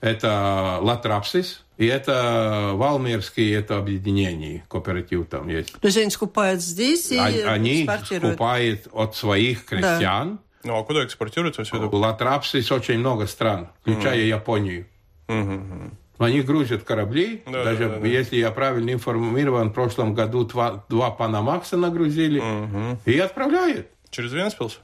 Это 0.00 0.78
Латрапс 0.80 1.62
и 1.76 1.86
это 1.86 2.72
Валмерский, 2.74 3.54
это 3.54 3.78
объединение, 3.78 4.64
кооператив 4.68 5.26
там 5.28 5.48
есть. 5.48 5.72
То 5.72 5.86
есть 5.86 5.96
они 5.98 6.10
скупают 6.10 6.60
здесь 6.60 7.10
и 7.10 7.18
Они 7.18 7.84
экспортируют? 7.84 8.34
скупают 8.34 8.88
от 8.92 9.16
своих 9.16 9.64
крестьян. 9.64 10.40
Ну, 10.62 10.78
а 10.78 10.84
куда 10.84 11.04
экспортируется 11.04 11.64
все 11.64 11.76
это? 11.76 11.94
Латрапс 11.96 12.70
очень 12.70 12.98
много 12.98 13.26
стран, 13.26 13.68
включая 13.80 14.20
Японию. 14.20 14.86
Мгм. 16.20 16.26
Они 16.26 16.42
грузят 16.42 16.82
корабли. 16.84 17.42
Да, 17.50 17.64
Даже 17.64 17.88
да, 17.88 17.94
да, 17.94 18.00
да. 18.00 18.06
если 18.06 18.36
я 18.36 18.50
правильно 18.50 18.90
информирован, 18.92 19.70
в 19.70 19.72
прошлом 19.72 20.14
году 20.14 20.44
два, 20.44 20.84
два 20.90 21.10
Панамакса 21.10 21.76
нагрузили 21.78 22.40
Мгм. 22.40 22.98
и 23.06 23.18
отправляют. 23.18 23.86
Через 24.10 24.32
Венспилс? 24.32 24.80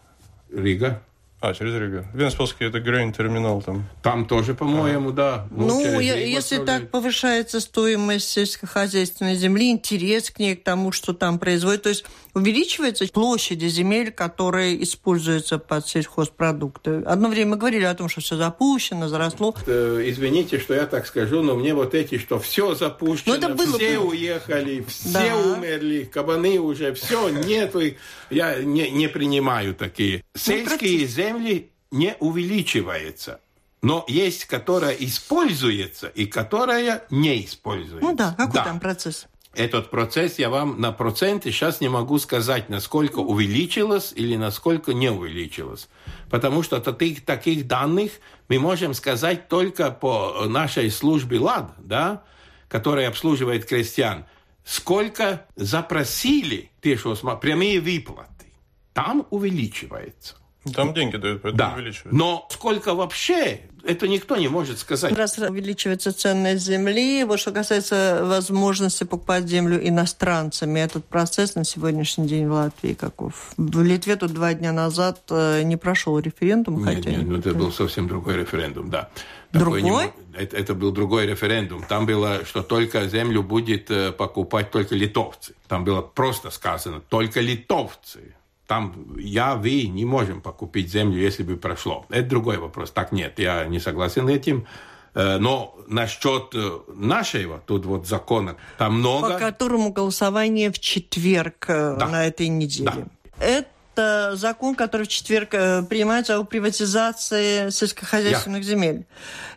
Рига. 0.51 1.03
А, 1.39 1.53
через 1.53 1.75
Рига. 1.79 2.07
Венспилский 2.15 2.67
это 2.67 2.81
грейн 2.81 3.13
терминал 3.13 3.61
там. 3.61 3.85
Там 4.03 4.25
тоже, 4.25 4.55
по-моему, 4.55 5.11
да. 5.13 5.47
Ну, 5.51 5.69
через 5.83 6.01
я- 6.01 6.15
если 6.17 6.55
отправляют. 6.57 6.85
так 6.85 6.91
повышается 6.91 7.61
стоимость 7.61 8.31
сельскохозяйственной 8.31 9.35
земли, 9.35 9.71
интерес 9.71 10.31
к 10.31 10.39
ней, 10.39 10.57
к 10.57 10.65
тому, 10.65 10.93
что 10.93 11.13
там 11.13 11.39
производят, 11.39 11.83
то 11.83 11.91
есть 11.91 12.07
увеличивается 12.37 13.07
площади 13.09 13.67
земель, 13.67 14.11
которые 14.13 14.83
используются 14.83 15.59
под 15.59 15.89
сельхозпродукты. 15.89 17.03
Одно 17.07 17.29
время 17.31 17.53
мы 17.53 17.57
говорили 17.57 17.85
о 17.85 17.95
том, 17.95 18.11
что 18.11 18.21
все 18.21 18.37
запущено, 18.37 19.09
заросло. 19.09 19.55
Э, 19.67 20.03
Извините, 20.05 20.59
что 20.61 20.75
я 20.75 20.87
так 20.87 21.07
скажу, 21.07 21.43
но 21.43 21.57
мне 21.57 21.73
вот 21.75 21.95
эти, 21.95 22.19
что 22.19 22.39
все 22.39 22.75
запущено, 22.75 23.33
Ну, 23.33 23.39
это 23.39 23.49
было 23.55 23.79
все 23.79 23.99
бы. 23.99 24.09
уехали, 24.09 24.85
все 24.87 25.09
Да. 25.13 25.37
умерли, 25.37 26.05
кабаны 26.05 26.61
уже, 26.61 26.93
все, 26.93 27.31
нету. 27.31 27.81
их. 27.81 27.95
Я 28.29 28.59
не, 28.63 28.91
не 28.91 29.09
принимаю 29.09 29.69
Ну, 29.69 29.75
такие. 29.75 30.23
Сельские 30.37 31.07
земли 31.07 31.71
не 31.91 32.17
увеличиваются. 32.21 33.41
Но 33.83 34.05
есть, 34.09 34.45
которая 34.47 34.93
используется 34.95 36.09
и 36.09 36.27
которая 36.27 37.05
не 37.11 37.45
используется. 37.45 38.01
Ну 38.07 38.15
да, 38.15 38.35
какой 38.37 38.63
там 38.63 38.81
процесс? 38.81 39.27
Этот 39.57 39.89
процесс 39.89 40.39
я 40.39 40.51
вам 40.51 40.79
на 40.83 40.93
проценты 40.93 41.51
сейчас 41.51 41.81
не 41.81 41.89
могу 41.89 42.19
сказать, 42.19 42.69
насколько 42.69 43.21
увеличилось 43.21 44.13
или 44.15 44.37
насколько 44.37 44.93
не 44.93 45.11
увеличилось. 45.11 45.89
Потому 46.31 46.63
что 46.63 46.79
таких, 46.79 47.25
таких 47.25 47.67
данных 47.67 48.13
мы 48.49 48.59
можем 48.59 48.93
сказать 48.93 49.49
только 49.49 49.91
по 49.91 50.45
нашей 50.47 50.91
службе 50.91 51.39
ЛАД, 51.39 51.73
да, 51.79 52.23
которая 52.69 53.09
обслуживает 53.09 53.65
крестьян. 53.65 54.27
Сколько 54.63 55.47
запросили 55.57 56.71
те, 56.83 56.99
что 56.99 57.15
прямые 57.41 57.81
выплаты, 57.81 58.53
там 58.93 59.27
увеличивается. 59.31 60.37
Там 60.75 60.95
деньги 60.95 61.17
дают, 61.17 61.43
поэтому 61.43 61.59
Да. 61.59 61.75
увеличивают. 61.75 62.13
Но 62.13 62.47
сколько 62.51 62.95
вообще, 62.95 63.61
это 63.85 64.09
никто 64.09 64.37
не 64.37 64.49
может 64.49 64.79
сказать. 64.79 65.17
Раз 65.17 65.39
увеличивается 65.39 66.13
ценность 66.13 66.65
земли, 66.65 67.25
вот 67.25 67.39
что 67.39 67.53
касается 67.53 68.21
возможности 68.25 69.05
покупать 69.05 69.47
землю 69.47 69.79
иностранцами, 69.87 70.81
этот 70.81 71.05
процесс 71.05 71.55
на 71.55 71.65
сегодняшний 71.65 72.27
день 72.27 72.49
в 72.49 72.53
Латвии 72.53 72.95
каков? 72.95 73.53
В 73.57 73.83
Литве 73.83 74.17
тут 74.17 74.33
два 74.33 74.55
дня 74.55 74.73
назад 74.73 75.21
э, 75.31 75.63
не 75.63 75.77
прошел 75.77 76.19
референдум, 76.19 76.85
Нет, 76.85 76.97
хотя... 76.97 77.11
нет, 77.11 77.27
ну, 77.27 77.39
это 77.39 77.55
был 77.55 77.73
совсем 77.73 78.09
другой 78.09 78.37
референдум, 78.37 78.91
да. 78.91 79.09
Такой 79.53 79.81
не 79.81 79.89
Другой? 79.91 80.07
мо- 80.07 80.13
это, 80.37 80.57
это 80.57 80.75
был 80.75 80.91
другой 80.91 81.27
референдум. 81.27 81.83
Там 81.89 82.05
было, 82.05 82.45
что 82.45 82.63
только 82.63 83.07
землю 83.09 83.43
будет 83.43 83.91
э, 83.91 84.11
покупать 84.13 84.71
только 84.73 84.95
литовцы. 84.97 85.55
Там 85.69 85.85
было 85.85 86.03
просто 86.03 86.51
сказано, 86.51 87.01
только 87.01 87.41
литовцы. 87.41 88.35
Там 88.67 89.17
я, 89.19 89.55
вы 89.55 89.87
не 89.87 90.05
можем 90.05 90.41
покупить 90.41 90.91
землю, 90.91 91.19
если 91.19 91.45
бы 91.45 91.57
прошло. 91.57 92.05
Это 92.09 92.29
другой 92.29 92.59
вопрос. 92.59 92.91
Так 92.91 93.13
нет, 93.13 93.39
я 93.39 93.65
не 93.67 93.79
согласен 93.79 94.29
этим. 94.29 94.67
Э, 95.15 95.39
Но 95.39 95.75
насчет 95.87 96.55
э, 96.55 96.79
нашего 96.95 97.59
тут 97.67 97.87
вот 97.87 98.07
закона, 98.07 98.57
там 98.77 98.89
по 98.93 98.99
много... 98.99 99.39
которому 99.39 99.91
голосование 99.93 100.71
в 100.71 100.79
четверг 100.79 101.65
э, 101.69 101.97
Да. 101.99 102.09
на 102.09 102.27
этой 102.27 102.49
неделе. 102.49 103.07
Это 103.39 104.33
закон, 104.35 104.75
который 104.75 105.05
в 105.07 105.09
четверг 105.09 105.51
принимается 105.89 106.39
о 106.39 106.45
приватизации 106.45 107.71
сельскохозяйственных 107.71 108.63
земель. 108.63 109.07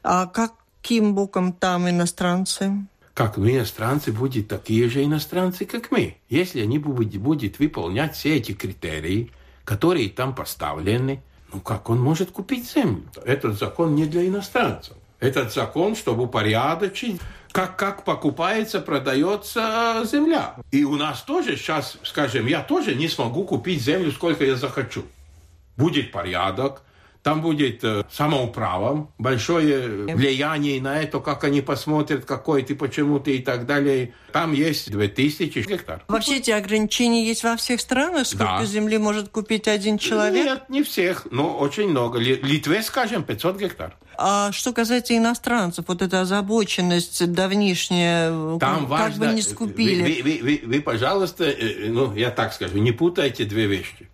А 0.01 0.27
каким 0.27 1.13
боком 1.13 1.51
там 1.51 1.89
иностранцы? 1.89 2.71
Как 3.19 3.35
мы, 3.35 3.57
иностранцы, 3.57 4.13
будут 4.13 4.47
такие 4.47 4.87
же 4.87 5.03
иностранцы, 5.03 5.65
как 5.65 5.91
мы. 5.91 6.15
Если 6.29 6.61
они 6.61 6.79
будут, 6.79 7.17
будут 7.17 7.59
выполнять 7.59 8.15
все 8.15 8.37
эти 8.37 8.53
критерии, 8.53 9.33
которые 9.65 10.07
там 10.07 10.33
поставлены, 10.33 11.21
ну 11.51 11.59
как 11.59 11.89
он 11.89 11.99
может 11.99 12.31
купить 12.31 12.71
землю? 12.71 13.03
Этот 13.25 13.59
закон 13.59 13.93
не 13.93 14.05
для 14.05 14.25
иностранцев. 14.25 14.95
Этот 15.19 15.53
закон, 15.53 15.97
чтобы 15.97 16.23
упорядочить, 16.23 17.19
как, 17.51 17.75
как 17.75 18.05
покупается, 18.05 18.79
продается 18.79 20.01
земля. 20.09 20.55
И 20.71 20.85
у 20.85 20.95
нас 20.95 21.21
тоже 21.23 21.57
сейчас, 21.57 21.97
скажем, 22.03 22.45
я 22.45 22.61
тоже 22.61 22.95
не 22.95 23.09
смогу 23.09 23.43
купить 23.43 23.81
землю, 23.81 24.13
сколько 24.13 24.45
я 24.45 24.55
захочу. 24.55 25.03
Будет 25.75 26.13
порядок, 26.13 26.83
там 27.23 27.41
будет 27.41 27.83
э, 27.83 28.03
самоуправом, 28.11 29.11
большое 29.17 30.15
влияние 30.15 30.81
на 30.81 31.01
это, 31.01 31.19
как 31.19 31.43
они 31.43 31.61
посмотрят, 31.61 32.25
какой 32.25 32.63
ты, 32.63 32.75
почему 32.75 33.19
ты 33.19 33.37
и 33.37 33.41
так 33.41 33.65
далее. 33.65 34.13
Там 34.31 34.53
есть 34.53 34.89
2000 34.91 35.59
гектар. 35.67 36.03
Вообще 36.07 36.37
эти 36.37 36.51
ограничения 36.51 37.25
есть 37.27 37.43
во 37.43 37.55
всех 37.57 37.81
странах? 37.81 38.25
Сколько 38.27 38.59
Да. 38.59 38.65
земли 38.65 38.97
может 38.97 39.29
купить 39.29 39.67
один 39.67 39.97
человек? 39.97 40.45
Нет, 40.45 40.69
не 40.69 40.83
всех, 40.83 41.27
но 41.31 41.57
очень 41.57 41.89
много. 41.89 42.19
Ли- 42.19 42.39
Литве, 42.41 42.81
скажем, 42.83 43.23
500 43.23 43.57
гектар. 43.57 43.95
А 44.17 44.51
что 44.51 44.73
касается 44.73 45.15
иностранцев, 45.15 45.85
вот 45.87 46.01
эта 46.01 46.21
озабоченность 46.21 47.31
давнишняя, 47.31 48.29
Там 48.59 48.81
как 48.81 48.89
важно... 48.89 49.27
бы 49.27 49.33
не 49.33 49.41
скупили. 49.41 50.01
Вы, 50.21 50.21
вы- 50.23 50.39
вы- 50.43 50.61
вы, 50.75 50.81
пожалуйста, 50.81 51.45
э, 51.45 51.89
ну, 51.89 52.13
я 52.15 52.29
так 52.31 52.53
скажу, 52.53 52.77
не 52.79 52.91
путайте 52.91 53.45
две 53.45 53.65
вещи. 53.67 54.09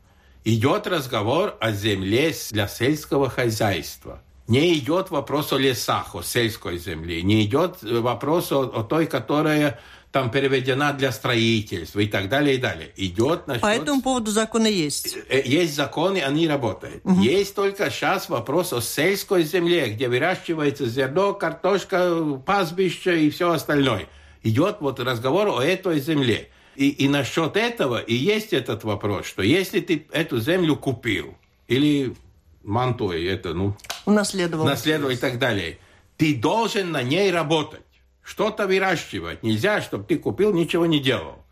Идет 0.48 0.86
разговор 0.86 1.58
о 1.60 1.72
земле 1.72 2.32
для 2.52 2.68
сельского 2.68 3.32
хозяйства. 3.32 4.22
Не 4.48 4.78
идет 4.78 5.10
вопрос 5.10 5.52
о 5.52 5.58
лесах, 5.58 6.14
о 6.14 6.22
сельской 6.22 6.78
земле. 6.78 7.24
Не 7.24 7.46
идет 7.46 7.78
э, 7.82 8.00
вопрос 8.00 8.52
о, 8.52 8.62
о 8.62 8.84
той, 8.84 9.08
которая 9.08 9.80
там 10.12 10.30
переведена 10.30 10.94
для 10.94 11.12
строительства 11.12 12.00
и 12.00 12.06
так 12.08 12.30
далее, 12.30 12.58
и 12.58 12.58
далее. 12.60 12.92
Идет 12.96 13.48
насчет... 13.48 13.64
По 13.64 13.74
этому 13.74 14.04
поводу 14.04 14.30
законы 14.30 14.68
есть. 14.68 15.18
Э, 15.30 15.42
Есть 15.44 15.74
законы, 15.74 16.20
они 16.20 16.48
работают. 16.48 17.02
Есть 17.20 17.56
только 17.56 17.90
сейчас 17.90 18.30
вопрос 18.30 18.72
о 18.72 18.82
сельской 18.82 19.42
земле, 19.46 19.88
где 19.90 20.08
выращивается 20.08 20.86
зерно, 20.86 21.34
картошка, 21.34 22.40
пастбище 22.46 23.26
и 23.26 23.32
все 23.32 23.52
остальное. 23.52 24.08
Идет 24.44 24.78
вот 24.80 25.00
разговор 25.00 25.48
о 25.48 25.64
этой 25.64 26.00
земле. 26.00 26.50
И, 26.76 26.90
и 26.90 27.08
насчет 27.08 27.56
этого 27.56 28.00
и 28.00 28.14
есть 28.14 28.54
этот 28.54 28.84
вопрос, 28.84 29.26
что 29.26 29.42
если 29.42 29.80
ты 29.80 30.06
эту 30.12 30.40
землю 30.40 30.76
купил, 30.76 31.36
или 31.68 32.16
мантуй 32.64 33.24
это, 33.26 33.54
ну, 33.54 33.76
Унаследовал. 34.06 34.66
наследовал 34.66 35.12
и 35.12 35.16
так 35.16 35.40
далее, 35.40 35.80
ты 36.18 36.36
должен 36.36 36.92
на 36.92 37.02
ней 37.02 37.32
работать. 37.32 37.82
Что-то 38.24 38.68
выращивать. 38.68 39.44
Нельзя, 39.44 39.82
чтобы 39.82 40.04
ты 40.06 40.18
купил, 40.18 40.54
ничего 40.54 40.88
не 40.88 41.00
делал. 41.00 41.44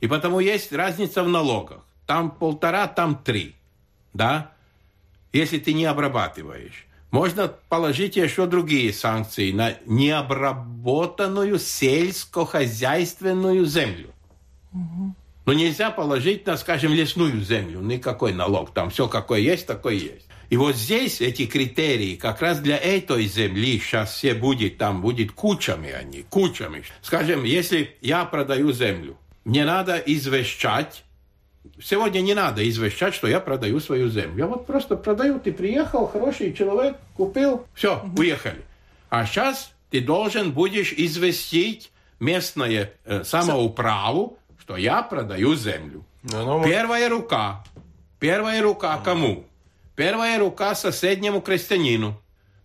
И 0.00 0.08
потому 0.08 0.40
есть 0.40 0.72
разница 0.72 1.22
в 1.22 1.28
налогах. 1.28 1.84
Там 2.06 2.30
полтора, 2.30 2.88
там 2.88 3.22
три. 3.22 3.54
Да? 4.14 4.52
Если 5.32 5.58
ты 5.58 5.74
не 5.74 5.84
обрабатываешь. 5.84 6.86
Можно 7.10 7.48
положить 7.68 8.16
еще 8.16 8.46
другие 8.46 8.94
санкции 8.94 9.52
на 9.52 9.74
необработанную 9.84 11.58
сельскохозяйственную 11.58 13.66
землю. 13.66 14.08
Но 15.44 15.52
нельзя 15.52 15.90
положить 15.90 16.46
на, 16.46 16.56
скажем, 16.56 16.92
лесную 16.92 17.40
землю. 17.42 17.80
Никакой 17.80 18.32
налог. 18.32 18.72
Там 18.72 18.90
все 18.90 19.08
какое 19.08 19.40
есть, 19.40 19.66
такое 19.66 19.94
есть. 19.94 20.26
И 20.50 20.56
вот 20.58 20.76
здесь 20.76 21.22
эти 21.22 21.46
критерии 21.46 22.14
как 22.14 22.42
раз 22.42 22.60
для 22.60 22.76
этой 22.76 23.24
земли 23.24 23.78
сейчас 23.78 24.12
все 24.12 24.34
будет, 24.34 24.76
там 24.76 25.00
будет 25.00 25.32
кучами 25.32 25.90
они, 25.90 26.26
кучами. 26.28 26.84
Скажем, 27.00 27.44
если 27.44 27.96
я 28.02 28.26
продаю 28.26 28.70
землю, 28.72 29.16
мне 29.46 29.64
надо 29.64 29.96
извещать, 29.96 31.04
сегодня 31.82 32.20
не 32.20 32.34
надо 32.34 32.68
извещать, 32.68 33.14
что 33.14 33.28
я 33.28 33.40
продаю 33.40 33.80
свою 33.80 34.10
землю. 34.10 34.36
Я 34.36 34.46
вот 34.46 34.66
просто 34.66 34.94
продаю, 34.96 35.40
ты 35.40 35.52
приехал, 35.52 36.06
хороший 36.06 36.52
человек, 36.52 36.98
купил, 37.16 37.66
все, 37.72 38.04
уехали. 38.16 38.62
А 39.08 39.24
сейчас 39.24 39.72
ты 39.90 40.02
должен 40.02 40.52
будешь 40.52 40.92
известить 40.92 41.90
местное 42.20 42.92
э, 43.06 43.24
самоуправу, 43.24 44.38
что 44.62 44.76
я 44.76 45.02
продаю 45.02 45.56
землю. 45.56 46.04
Оно 46.32 46.58
может- 46.58 46.72
Первая 46.72 47.08
рука. 47.08 47.64
Первая 48.20 48.62
рука 48.62 48.96
кому? 49.04 49.44
Первая 49.96 50.38
рука 50.38 50.76
соседнему 50.76 51.40
крестьянину. 51.40 52.14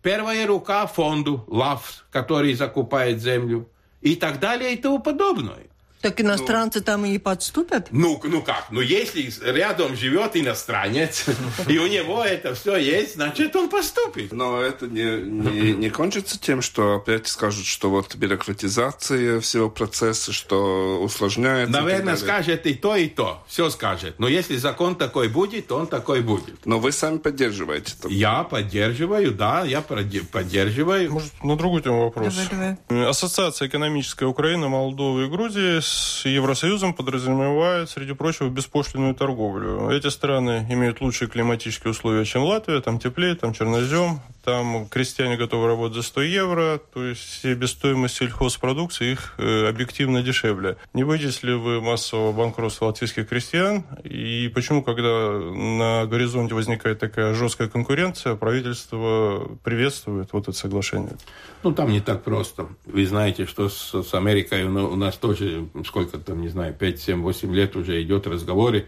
Первая 0.04 0.46
рука 0.46 0.86
фонду 0.86 1.44
ЛАФ, 1.48 2.06
который 2.12 2.54
закупает 2.54 3.20
землю. 3.20 3.68
И 4.02 4.16
так 4.16 4.40
далее 4.40 4.74
и 4.74 4.78
тому 4.78 5.00
подобное. 5.00 5.66
Так 6.02 6.22
иностранцы 6.22 6.80
ну, 6.80 6.86
там 6.86 7.06
и 7.06 7.10
не 7.10 7.20
подступят? 7.20 7.88
Ну, 7.92 8.22
ну 8.24 8.42
как? 8.42 8.68
Ну, 8.70 8.82
если 8.82 9.32
рядом 9.52 9.96
живет 9.96 10.36
иностранец, 10.36 11.26
и 11.68 11.78
у 11.80 11.88
него 11.88 12.24
это 12.24 12.54
все 12.54 12.78
есть, 12.78 13.16
значит, 13.16 13.56
он 13.56 13.68
поступит. 13.70 14.32
Но 14.32 14.62
это 14.62 14.88
не, 14.88 15.22
не, 15.22 15.74
не 15.74 15.90
кончится 15.90 16.40
тем, 16.40 16.62
что 16.62 16.98
опять 16.98 17.28
скажут, 17.28 17.66
что 17.66 17.90
вот 17.90 18.16
бюрократизация 18.16 19.40
всего 19.40 19.70
процесса, 19.70 20.32
что 20.32 21.02
усложняет. 21.02 21.70
Наверное, 21.70 22.14
и 22.14 22.18
скажет 22.18 22.68
и 22.68 22.76
то, 22.76 22.96
и 22.96 23.08
то. 23.08 23.44
Все 23.48 23.70
скажет. 23.72 24.16
Но 24.20 24.28
если 24.28 24.58
закон 24.58 24.96
такой 24.96 25.30
будет, 25.30 25.68
то 25.68 25.78
он 25.78 25.88
такой 25.88 26.22
будет. 26.22 26.66
Но 26.66 26.80
вы 26.80 26.92
сами 26.92 27.18
поддерживаете 27.18 27.94
это? 28.00 28.08
Я 28.10 28.44
поддерживаю, 28.44 29.32
да, 29.32 29.64
я 29.64 29.82
поддерживаю. 29.82 31.12
Может, 31.12 31.44
на 31.44 31.56
другую 31.56 31.82
тему 31.82 32.04
вопрос. 32.04 32.36
Давай, 32.36 32.78
давай. 32.88 33.10
Ассоциация 33.10 33.68
экономическая 33.68 34.26
Украины, 34.26 34.68
Молдовы 34.68 35.26
и 35.26 35.28
Грузии 35.28 35.87
с 35.88 36.26
Евросоюзом 36.26 36.94
подразумевает, 36.94 37.90
среди 37.90 38.14
прочего, 38.14 38.50
беспошлинную 38.50 39.16
торговлю. 39.16 39.90
Эти 39.90 40.08
страны 40.08 40.66
имеют 40.70 41.02
лучшие 41.02 41.30
климатические 41.30 41.92
условия, 41.92 42.26
чем 42.26 42.44
Латвия, 42.44 42.82
там 42.82 43.00
теплее, 43.00 43.36
там 43.36 43.54
чернозем, 43.54 44.20
там 44.48 44.88
крестьяне 44.88 45.36
готовы 45.36 45.68
работать 45.68 45.98
за 45.98 46.04
100 46.04 46.22
евро, 46.22 46.80
то 46.94 47.04
есть 47.04 47.42
себестоимость 47.42 48.16
сельхозпродукции 48.16 49.12
их 49.12 49.34
э, 49.38 49.68
объективно 49.68 50.22
дешевле. 50.22 50.78
Не 50.94 51.04
боитесь 51.04 51.44
ли 51.44 51.54
вы 51.54 51.82
массового 51.82 52.32
банкротства 52.32 52.86
латвийских 52.86 53.28
крестьян? 53.28 53.84
И 54.06 54.50
почему, 54.56 54.84
когда 54.84 55.32
на 55.32 56.06
горизонте 56.06 56.56
возникает 56.56 56.98
такая 56.98 57.34
жесткая 57.34 57.68
конкуренция, 57.68 58.36
правительство 58.36 59.58
приветствует 59.66 60.30
вот 60.32 60.44
это 60.48 60.58
соглашение? 60.58 61.18
Ну, 61.64 61.74
там 61.74 61.90
не 61.90 62.00
так 62.00 62.24
просто. 62.24 62.70
Вы 62.86 63.06
знаете, 63.06 63.48
что 63.48 63.68
с, 63.68 64.02
с 64.02 64.14
Америкой 64.14 64.64
у 64.64 64.96
нас 64.96 65.18
тоже, 65.18 65.68
сколько 65.86 66.20
там, 66.20 66.40
не 66.40 66.48
знаю, 66.48 66.74
5, 66.74 67.02
7, 67.02 67.22
8 67.22 67.54
лет 67.54 67.76
уже 67.76 68.02
идет 68.02 68.28
разговоры. 68.28 68.88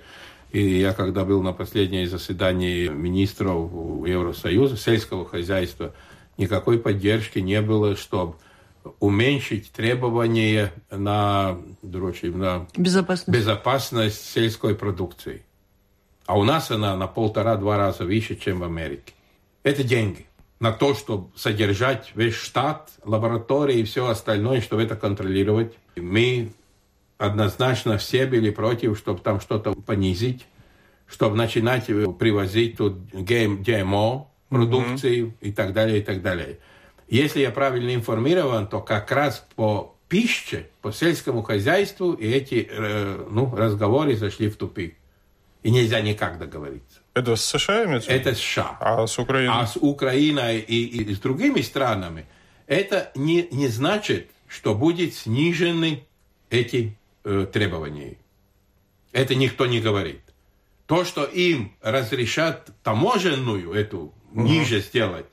И 0.51 0.79
я, 0.79 0.93
когда 0.93 1.25
был 1.25 1.43
на 1.43 1.53
последнее 1.53 2.07
заседании 2.07 2.87
министров 2.87 3.71
Евросоюза, 4.07 4.77
сельского 4.77 5.25
хозяйства, 5.25 5.93
никакой 6.37 6.79
поддержки 6.79 7.39
не 7.39 7.61
было, 7.61 7.95
чтобы 7.95 8.35
уменьшить 8.99 9.71
требования 9.71 10.73
на, 10.89 11.59
на 11.81 12.67
безопасность. 12.75 13.29
безопасность 13.29 14.25
сельской 14.25 14.73
продукции. 14.73 15.43
А 16.25 16.37
у 16.37 16.43
нас 16.43 16.71
она 16.71 16.95
на 16.95 17.07
полтора-два 17.07 17.77
раза 17.77 18.05
выше, 18.05 18.35
чем 18.35 18.59
в 18.59 18.63
Америке. 18.63 19.13
Это 19.63 19.83
деньги 19.83 20.25
на 20.59 20.71
то, 20.71 20.93
чтобы 20.93 21.29
содержать 21.35 22.11
весь 22.15 22.35
штат, 22.35 22.89
лаборатории 23.03 23.79
и 23.79 23.83
все 23.83 24.07
остальное, 24.07 24.61
чтобы 24.61 24.83
это 24.83 24.95
контролировать. 24.95 25.73
Мы 25.95 26.53
однозначно 27.19 27.99
все 27.99 28.25
были 28.25 28.49
против, 28.49 28.97
чтобы 28.97 29.19
там 29.19 29.39
что-то 29.39 29.73
понизить, 29.73 30.47
чтобы 31.05 31.35
начинать 31.35 31.85
привозить 31.85 32.77
тут 32.77 32.97
ГМО 33.13 34.27
продукции 34.47 35.25
mm-hmm. 35.25 35.33
и 35.41 35.51
так 35.51 35.73
далее, 35.73 35.99
и 35.99 36.01
так 36.01 36.23
далее. 36.23 36.57
Если 37.07 37.41
я 37.41 37.51
правильно 37.51 37.93
информирован, 37.93 38.67
то 38.67 38.79
как 38.79 39.11
раз 39.11 39.45
по 39.55 39.95
пище, 40.07 40.69
по 40.81 40.91
сельскому 40.91 41.43
хозяйству 41.43 42.13
и 42.13 42.27
эти 42.27 42.67
э, 42.69 43.25
ну, 43.29 43.53
разговоры 43.53 44.15
зашли 44.15 44.49
в 44.49 44.55
тупик. 44.55 44.95
И 45.61 45.71
нельзя 45.71 45.99
никак 45.99 46.39
договориться. 46.39 47.01
Это 47.13 47.35
с 47.35 47.43
США 47.43 47.85
имеется? 47.85 48.09
Это 48.11 48.33
США. 48.33 48.77
А 48.79 49.05
с 49.05 49.19
Украиной? 49.19 49.53
А 49.53 49.67
с 49.67 49.75
Украиной 49.75 50.59
и, 50.59 50.85
и 50.85 51.13
с 51.13 51.19
другими 51.19 51.59
странами 51.59 52.25
это 52.65 53.11
не, 53.13 53.45
не 53.51 53.67
значит, 53.67 54.29
что 54.47 54.73
будет 54.73 55.15
снижены 55.15 56.05
эти 56.49 56.97
э, 57.23 57.47
требования. 57.51 58.17
Это 59.11 59.35
никто 59.35 59.65
не 59.65 59.79
говорит. 59.79 60.21
То, 60.85 61.03
что 61.03 61.23
им 61.23 61.73
разрешат 61.81 62.69
таможенную 62.83 63.71
эту 63.73 64.13
угу. 64.31 64.41
ниже 64.41 64.81
сделать, 64.81 65.25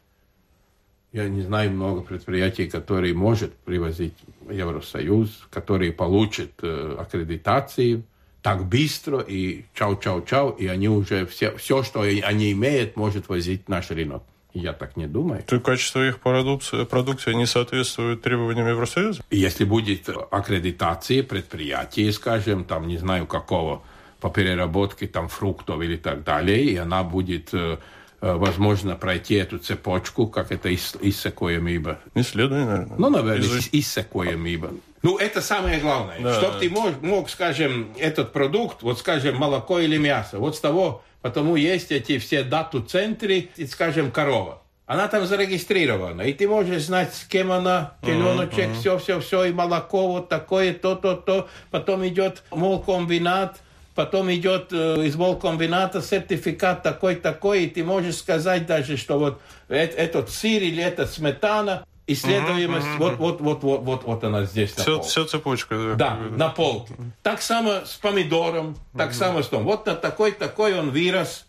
я 1.12 1.28
не 1.28 1.42
знаю 1.42 1.70
много 1.70 2.02
предприятий, 2.02 2.68
которые 2.68 3.14
может 3.14 3.54
привозить 3.54 4.14
Евросоюз, 4.50 5.46
которые 5.50 5.92
получат 5.92 6.52
э, 6.62 6.96
аккредитации 6.98 8.04
так 8.42 8.66
быстро 8.66 9.20
и 9.20 9.64
чау-чау-чау, 9.74 10.56
и 10.58 10.66
они 10.66 10.88
уже 10.88 11.26
все, 11.26 11.56
все, 11.56 11.82
что 11.82 12.02
они 12.02 12.52
имеют, 12.52 12.96
может 12.96 13.28
возить 13.28 13.68
наш 13.68 13.90
рынок. 13.90 14.22
Я 14.56 14.72
так 14.72 14.96
не 14.96 15.06
думаю. 15.06 15.42
То 15.42 15.60
качество 15.60 16.06
их 16.06 16.18
продукции, 16.18 16.84
продукции 16.84 17.34
не 17.34 17.46
соответствует 17.46 18.22
требованиям 18.22 18.66
Евросоюза? 18.68 19.22
Если 19.30 19.64
будет 19.64 20.08
аккредитация 20.30 21.22
предприятия, 21.22 22.10
скажем, 22.10 22.64
там, 22.64 22.88
не 22.88 22.96
знаю 22.96 23.26
какого, 23.26 23.82
по 24.18 24.30
переработке 24.30 25.06
там 25.08 25.28
фруктов 25.28 25.82
или 25.82 25.96
так 25.96 26.24
далее, 26.24 26.64
и 26.64 26.76
она 26.76 27.02
будет 27.02 27.52
э, 27.52 27.76
э, 28.22 28.34
возможно 28.34 28.96
пройти 28.96 29.34
эту 29.34 29.58
цепочку, 29.58 30.26
как 30.26 30.50
это 30.50 30.74
иссякоемыба. 30.74 31.98
Исследование, 32.14 32.66
наверное. 32.66 32.96
Ну, 32.96 33.10
наверное, 33.10 33.58
Из... 33.58 33.68
иссякоемыба. 33.72 34.70
Ну, 35.02 35.18
это 35.18 35.42
самое 35.42 35.80
главное. 35.80 36.18
Да. 36.18 36.40
Чтобы 36.40 36.58
ты 36.60 36.70
мог, 36.70 37.02
мог, 37.02 37.28
скажем, 37.28 37.88
этот 37.98 38.32
продукт, 38.32 38.82
вот, 38.82 38.98
скажем, 38.98 39.36
молоко 39.36 39.80
или 39.80 39.98
мясо, 39.98 40.38
вот 40.38 40.56
с 40.56 40.60
того, 40.60 41.02
потому 41.26 41.56
есть 41.56 41.90
эти 41.90 42.18
все 42.18 42.44
дату-центры, 42.44 43.48
скажем, 43.68 44.12
корова. 44.12 44.62
Она 44.86 45.08
там 45.08 45.26
зарегистрирована, 45.26 46.22
и 46.22 46.32
ты 46.32 46.46
можешь 46.46 46.84
знать, 46.84 47.12
с 47.12 47.24
кем 47.24 47.50
она, 47.50 47.94
теленочек, 48.04 48.68
uh-huh. 48.68 48.78
все, 48.78 48.98
все, 48.98 49.18
все, 49.18 49.44
и 49.46 49.52
молоко 49.52 50.06
вот 50.06 50.28
такое, 50.28 50.72
то, 50.72 50.94
то, 50.94 51.16
то. 51.16 51.48
Потом 51.72 52.06
идет 52.06 52.44
молкомбинат, 52.52 53.56
потом 53.96 54.32
идет 54.32 54.68
э, 54.70 55.04
из 55.04 55.16
молкомбината 55.16 56.00
сертификат 56.00 56.84
такой, 56.84 57.16
такой, 57.16 57.64
и 57.64 57.70
ты 57.70 57.82
можешь 57.82 58.18
сказать 58.18 58.66
даже, 58.66 58.96
что 58.96 59.18
вот 59.18 59.40
этот 59.68 60.30
сыр 60.30 60.62
или 60.62 60.80
эта 60.80 61.08
сметана 61.08 61.84
исследуемость, 62.06 62.86
mm-hmm. 62.86 62.98
вот, 62.98 63.16
вот, 63.18 63.40
вот, 63.40 63.62
вот, 63.62 63.80
вот, 63.82 64.04
вот 64.04 64.24
она 64.24 64.44
здесь. 64.44 64.72
Все, 64.72 65.00
все 65.02 65.24
цепочка. 65.24 65.94
Да, 65.96 66.18
да 66.30 66.36
на 66.36 66.48
полке. 66.48 66.94
Так 67.22 67.42
само 67.42 67.84
с 67.84 67.94
помидором, 67.94 68.76
так 68.96 69.10
mm-hmm. 69.10 69.14
само 69.14 69.42
с 69.42 69.48
том. 69.48 69.64
Вот 69.64 69.86
на 69.86 69.94
такой, 69.94 70.32
такой 70.32 70.78
он 70.78 70.90
вырос. 70.90 71.46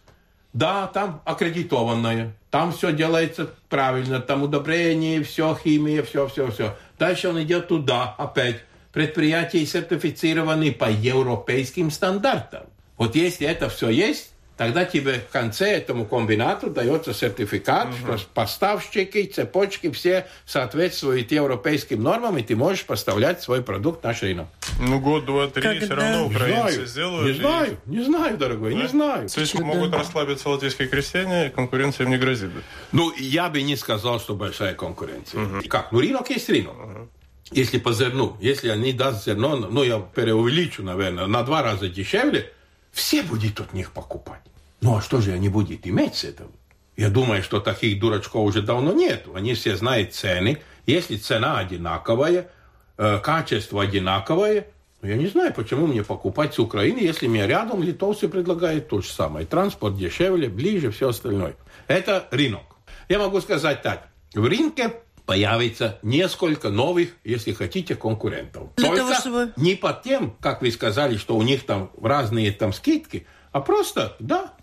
Да, 0.54 0.88
там 0.88 1.22
аккредитованное, 1.24 2.34
там 2.50 2.72
все 2.72 2.92
делается 2.92 3.52
правильно, 3.70 4.20
там 4.20 4.42
удобрение, 4.42 5.22
все, 5.24 5.56
химия, 5.62 6.02
все, 6.02 6.28
все, 6.28 6.50
все. 6.50 6.76
Дальше 6.98 7.30
он 7.30 7.42
идет 7.44 7.68
туда, 7.68 8.16
опять. 8.18 8.62
Предприятия 8.92 9.64
сертифицированы 9.64 10.72
по 10.72 10.90
европейским 10.90 11.92
стандартам. 11.92 12.64
Вот 12.98 13.16
если 13.16 13.46
это 13.46 13.70
все 13.70 13.90
есть, 13.90 14.32
тогда 14.58 14.84
тебе 14.86 15.20
в 15.20 15.32
конце 15.32 15.72
этому 15.72 16.06
комбинату 16.06 16.70
дается 16.70 17.14
сертификат, 17.14 17.90
угу. 17.90 18.18
что 18.18 18.28
поставщики, 18.34 19.28
цепочки 19.28 19.92
все 19.92 20.28
соответствуют 20.46 21.32
европейским 21.32 22.02
нормам, 22.02 22.38
и 22.38 22.44
ты 22.44 22.56
можешь 22.56 22.86
поставлять 22.86 23.42
свой 23.42 23.62
продукт 23.62 24.04
на 24.04 24.14
рынок. 24.14 24.48
Ну, 24.80 25.00
год, 25.00 25.26
два, 25.26 25.48
три, 25.48 25.62
Когда? 25.62 25.86
все 25.86 25.96
равно 25.96 26.26
украинцы 26.26 26.74
знаю, 26.74 26.88
сделают. 26.88 27.28
Не 27.28 27.34
знаю, 27.34 27.78
не 27.86 28.04
знаю, 28.04 28.38
дорогой, 28.38 28.74
да? 28.74 28.82
не 28.82 28.88
знаю. 28.88 29.30
То 29.30 29.42
есть 29.42 29.60
могут 29.60 29.94
расслабиться 29.94 30.50
латвийские 30.50 30.88
крестьяне, 30.88 31.48
и 31.48 31.50
конкуренция 31.50 32.06
им 32.06 32.12
не 32.12 32.18
грозит? 32.18 32.50
Ну, 32.92 33.14
я 33.18 33.50
бы 33.50 33.62
не 33.62 33.76
сказал, 33.76 34.20
что 34.20 34.34
большая 34.34 34.74
конкуренция. 34.74 35.44
Угу. 35.44 35.70
Как? 35.70 35.92
Ну, 35.92 36.00
рынок 36.00 36.30
есть 36.30 36.50
рынок. 36.50 36.74
Угу. 36.74 37.10
Если 37.52 37.78
по 37.78 37.94
зерну, 37.94 38.36
если 38.42 38.70
они 38.70 38.92
даст 38.92 39.26
зерно, 39.26 39.56
ну, 39.56 39.84
я 39.84 40.00
преувеличу, 40.00 40.84
наверное, 40.84 41.28
на 41.28 41.44
два 41.44 41.62
раза 41.62 41.88
дешевле, 41.88 42.52
все 42.98 43.22
будут 43.22 43.60
от 43.60 43.74
них 43.74 43.92
покупать. 43.92 44.42
Ну 44.82 44.98
а 44.98 45.02
что 45.02 45.22
же 45.22 45.32
они 45.32 45.50
будут 45.50 45.86
иметь 45.86 46.16
с 46.16 46.24
этого? 46.24 46.50
Я 46.96 47.10
думаю, 47.10 47.44
что 47.44 47.60
таких 47.60 48.00
дурачков 48.00 48.48
уже 48.48 48.64
давно 48.64 48.92
нет. 48.92 49.28
Они 49.36 49.54
все 49.54 49.78
знают 49.78 50.16
цены. 50.16 50.58
Если 50.88 51.18
цена 51.18 51.60
одинаковая, 51.60 52.50
э, 52.98 53.20
качество 53.20 53.84
одинаковое, 53.84 54.68
ну, 55.02 55.10
я 55.10 55.16
не 55.16 55.28
знаю, 55.28 55.54
почему 55.54 55.86
мне 55.86 56.04
покупать 56.04 56.56
с 56.56 56.60
Украины, 56.60 56.98
если 56.98 57.28
мне 57.28 57.46
рядом 57.46 57.84
литовцы 57.84 58.28
предлагают 58.28 58.90
то 58.90 59.02
же 59.02 59.10
самое. 59.10 59.46
Транспорт 59.46 59.96
дешевле, 59.96 60.50
ближе, 60.50 60.90
все 60.90 61.10
остальное. 61.10 61.56
Это 61.88 62.28
рынок. 62.32 62.64
Я 63.10 63.20
могу 63.20 63.42
сказать 63.42 63.84
так. 63.84 64.08
В 64.34 64.44
рынке 64.44 64.94
появится 65.28 66.00
несколько 66.02 66.70
новых, 66.70 67.10
если 67.24 67.52
хотите, 67.52 67.96
конкурентов. 67.96 68.70
Для 68.78 68.88
Только 68.88 69.02
того, 69.02 69.14
чтобы... 69.14 69.54
не 69.58 69.76
под 69.76 70.02
тем, 70.02 70.34
как 70.40 70.62
вы 70.62 70.72
сказали, 70.72 71.18
что 71.18 71.36
у 71.36 71.44
них 71.44 71.66
там 71.66 71.92
разные 72.02 72.52
там 72.52 72.74
скидки, 72.74 73.28
а 73.52 73.60
просто, 73.60 74.16
да, 74.20 74.54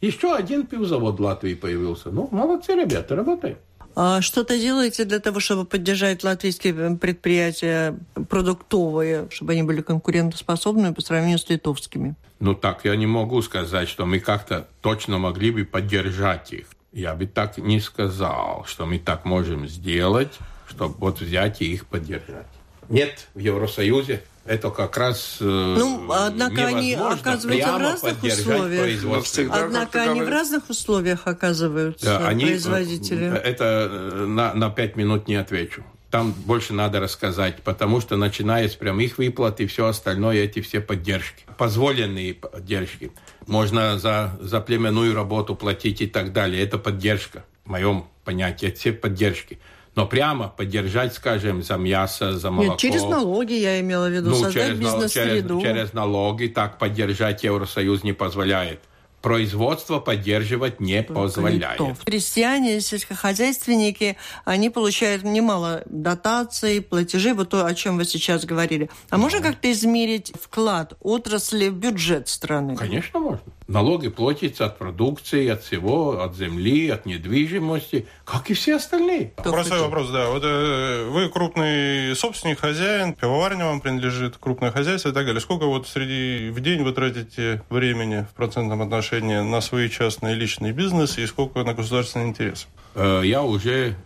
еще 0.00 0.34
один 0.34 0.66
пивзавод 0.66 1.20
в 1.20 1.22
Латвии 1.22 1.54
появился. 1.54 2.10
Ну, 2.10 2.28
молодцы 2.32 2.74
ребята, 2.74 3.14
работаем. 3.14 3.58
А 3.96 4.22
что-то 4.22 4.58
делаете 4.58 5.04
для 5.04 5.20
того, 5.20 5.40
чтобы 5.40 5.66
поддержать 5.66 6.24
латвийские 6.24 6.96
предприятия 6.96 7.96
продуктовые, 8.28 9.28
чтобы 9.30 9.52
они 9.52 9.62
были 9.62 9.82
конкурентоспособными 9.82 10.94
по 10.94 11.02
сравнению 11.02 11.38
с 11.38 11.48
литовскими? 11.48 12.16
Ну 12.40 12.54
так, 12.54 12.84
я 12.84 12.96
не 12.96 13.06
могу 13.06 13.40
сказать, 13.42 13.88
что 13.88 14.04
мы 14.06 14.18
как-то 14.18 14.68
точно 14.80 15.18
могли 15.18 15.50
бы 15.50 15.64
поддержать 15.64 16.52
их. 16.52 16.66
Я 16.94 17.14
бы 17.14 17.26
так 17.26 17.58
не 17.58 17.80
сказал, 17.80 18.64
что 18.66 18.86
мы 18.86 19.00
так 19.00 19.24
можем 19.24 19.66
сделать, 19.66 20.32
чтобы 20.68 20.94
вот 20.98 21.20
взять 21.20 21.60
и 21.60 21.72
их 21.72 21.86
поддержать. 21.86 22.46
Нет 22.88 23.28
в 23.34 23.40
Евросоюзе 23.40 24.22
это 24.44 24.70
как 24.70 24.96
раз 24.98 25.38
э, 25.40 25.44
Ну, 25.44 26.10
однако 26.12 26.66
они 26.66 26.94
оказываются 26.94 27.72
в 27.72 27.78
разных 27.78 28.22
условиях. 28.22 29.50
Однако 29.50 30.02
они 30.02 30.22
в 30.22 30.28
разных 30.28 30.68
условиях 30.68 31.26
оказываются, 31.26 32.04
Да, 32.04 32.28
они, 32.28 32.44
э, 32.44 32.48
производители. 32.48 33.26
Это 33.38 33.88
э, 33.90 34.26
на, 34.26 34.52
на 34.52 34.70
пять 34.70 34.96
минут 34.96 35.28
не 35.28 35.36
отвечу. 35.36 35.82
Там 36.14 36.32
больше 36.46 36.74
надо 36.74 37.00
рассказать, 37.00 37.62
потому 37.64 38.00
что 38.00 38.16
начиная 38.16 38.68
с 38.68 38.76
прямых 38.76 39.18
выплат 39.18 39.60
и 39.60 39.66
все 39.66 39.88
остальное, 39.88 40.44
эти 40.44 40.60
все 40.60 40.80
поддержки, 40.80 41.44
позволенные 41.58 42.34
поддержки. 42.34 43.10
Можно 43.48 43.98
за, 43.98 44.38
за 44.40 44.60
племенную 44.60 45.12
работу 45.12 45.56
платить 45.56 46.00
и 46.02 46.06
так 46.06 46.32
далее. 46.32 46.62
Это 46.62 46.78
поддержка, 46.78 47.44
в 47.64 47.70
моем 47.70 48.04
понятии, 48.24 48.68
это 48.68 48.78
все 48.78 48.92
поддержки. 48.92 49.58
Но 49.96 50.06
прямо 50.06 50.46
поддержать, 50.56 51.14
скажем, 51.14 51.64
за 51.64 51.78
мясо, 51.78 52.38
за 52.38 52.52
молоко. 52.52 52.74
Нет, 52.74 52.78
через 52.78 53.02
налоги 53.02 53.54
я 53.54 53.80
имела 53.80 54.06
в 54.06 54.12
виду, 54.12 54.30
Ну, 54.30 54.36
создать 54.36 54.76
бизнес-среду. 54.76 55.60
через, 55.60 55.78
через 55.78 55.92
налоги 55.94 56.46
так 56.46 56.78
поддержать 56.78 57.42
Евросоюз 57.42 58.04
не 58.04 58.12
позволяет. 58.12 58.78
Производство 59.24 60.00
поддерживать 60.00 60.80
не 60.80 61.02
позволяет. 61.02 61.80
Литов. 61.80 62.04
Крестьяне, 62.04 62.82
сельскохозяйственники, 62.82 64.18
они 64.44 64.68
получают 64.68 65.22
немало 65.22 65.82
дотаций, 65.86 66.82
платежей, 66.82 67.32
вот 67.32 67.48
то, 67.48 67.64
о 67.64 67.74
чем 67.74 67.96
вы 67.96 68.04
сейчас 68.04 68.44
говорили. 68.44 68.90
А 69.08 69.16
можно 69.16 69.40
как-то 69.40 69.72
измерить 69.72 70.34
вклад 70.38 70.92
отрасли 71.00 71.68
в 71.68 71.74
бюджет 71.74 72.28
страны? 72.28 72.76
Конечно, 72.76 73.18
можно. 73.18 73.40
Налоги 73.66 74.08
платятся 74.08 74.66
от 74.66 74.76
продукции, 74.76 75.48
от 75.48 75.62
всего, 75.62 76.20
от 76.22 76.36
земли, 76.36 76.90
от 76.90 77.06
недвижимости, 77.06 78.06
как 78.26 78.50
и 78.50 78.54
все 78.54 78.76
остальные. 78.76 79.32
Кто 79.36 79.52
Простой 79.52 79.78
хочет? 79.78 79.84
вопрос, 79.86 80.10
да. 80.10 80.28
Вот 80.28 80.42
э, 80.44 81.08
вы 81.08 81.30
крупный 81.30 82.14
собственник, 82.14 82.58
хозяин, 82.60 83.14
пивоварня 83.14 83.64
вам 83.64 83.80
принадлежит, 83.80 84.36
крупное 84.38 84.70
хозяйство 84.70 85.08
и 85.08 85.12
так 85.12 85.24
далее. 85.24 85.40
Сколько 85.40 85.64
вот 85.64 85.88
среди 85.88 86.50
в 86.50 86.60
день 86.60 86.82
вы 86.82 86.92
тратите 86.92 87.62
времени 87.70 88.26
в 88.30 88.34
процентном 88.36 88.82
отношении 88.82 89.38
на 89.40 89.62
свои 89.62 89.88
частные 89.88 90.34
личные 90.34 90.72
бизнесы 90.74 91.22
и 91.22 91.26
сколько 91.26 91.64
на 91.64 91.72
государственный 91.72 92.26
интерес? 92.28 92.68
Э, 92.94 93.22
Я 93.24 93.42
уже 93.44 93.96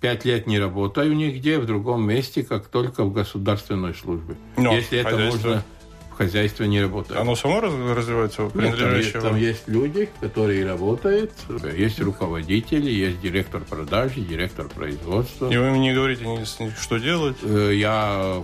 пять 0.00 0.24
лет 0.24 0.46
не 0.46 0.58
работаю 0.58 1.14
нигде, 1.14 1.58
в 1.58 1.66
другом 1.66 2.02
месте, 2.08 2.42
как 2.42 2.68
только 2.68 3.04
в 3.04 3.12
государственной 3.12 3.94
службе. 3.94 4.36
Но 4.56 4.72
Если 4.74 4.98
это 5.00 5.10
хозяйство- 5.10 5.48
можно, 5.48 5.64
в 6.12 6.16
хозяйстве 6.16 6.66
не 6.68 6.80
работать. 6.82 7.16
Оно 7.16 7.34
само 7.36 7.60
раз- 7.60 7.72
развивается, 7.96 8.50
Нет, 8.54 8.78
там, 8.78 8.96
есть, 8.96 9.12
там 9.12 9.36
есть 9.36 9.62
люди, 9.68 10.08
которые 10.20 10.66
работают, 10.66 11.32
есть 11.76 12.00
руководители, 12.00 12.90
есть 12.90 13.20
директор 13.20 13.62
продажи, 13.62 14.20
директор 14.20 14.68
производства. 14.68 15.50
И 15.50 15.56
вы 15.56 15.70
мне 15.70 15.80
не 15.80 15.94
говорите, 15.94 16.24
ни- 16.26 16.44
что 16.80 16.98
делать? 16.98 17.36
Э, 17.42 17.72
Я 17.74 18.42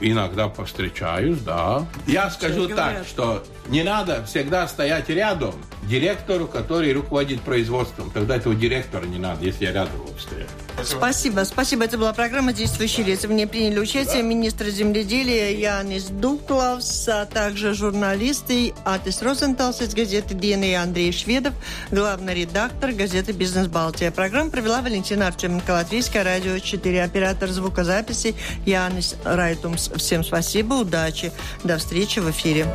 иногда 0.00 0.48
повстречаюсь, 0.48 1.38
да. 1.40 1.86
Я 2.06 2.30
скажу 2.30 2.64
Все 2.66 2.74
так, 2.74 2.86
говорят. 2.88 3.06
что 3.06 3.44
не 3.68 3.82
надо 3.82 4.24
всегда 4.24 4.66
стоять 4.66 5.08
рядом 5.10 5.54
директору, 5.84 6.46
который 6.46 6.92
руководит 6.92 7.40
производством. 7.42 8.10
Тогда 8.10 8.36
этого 8.36 8.54
директора 8.54 9.04
не 9.04 9.18
надо, 9.18 9.44
если 9.44 9.64
я 9.66 9.72
рядом 9.72 10.00
стою. 10.18 10.46
Спасибо. 10.84 11.44
Спасибо. 11.44 11.84
Это 11.84 11.98
была 11.98 12.12
программа 12.12 12.52
«Действующие 12.52 13.06
лица». 13.06 13.28
В 13.28 13.32
ней 13.32 13.46
приняли 13.46 13.78
участие 13.78 14.22
министр 14.22 14.68
земледелия 14.68 15.50
Янис 15.50 16.04
Дуклавс, 16.04 17.08
а 17.08 17.26
также 17.26 17.74
журналисты 17.74 18.74
Атис 18.84 19.22
Розенталс 19.22 19.80
из 19.82 19.94
газеты 19.94 20.34
«Дена» 20.34 20.64
и 20.64 20.72
Андрей 20.72 21.12
Шведов, 21.12 21.54
главный 21.90 22.34
редактор 22.34 22.92
газеты 22.92 23.32
«Бизнес 23.32 23.66
Балтия». 23.66 24.10
Программу 24.10 24.50
провела 24.50 24.80
Валентина 24.82 25.26
Артеменко, 25.28 25.70
Латвийское 25.70 26.24
радио 26.24 26.58
4, 26.58 27.02
оператор 27.02 27.50
звукозаписи 27.50 28.34
Янис 28.66 29.16
Райтумс. 29.24 29.90
Всем 29.96 30.24
спасибо, 30.24 30.74
удачи. 30.74 31.32
До 31.64 31.78
встречи 31.78 32.18
в 32.20 32.30
эфире. 32.30 32.66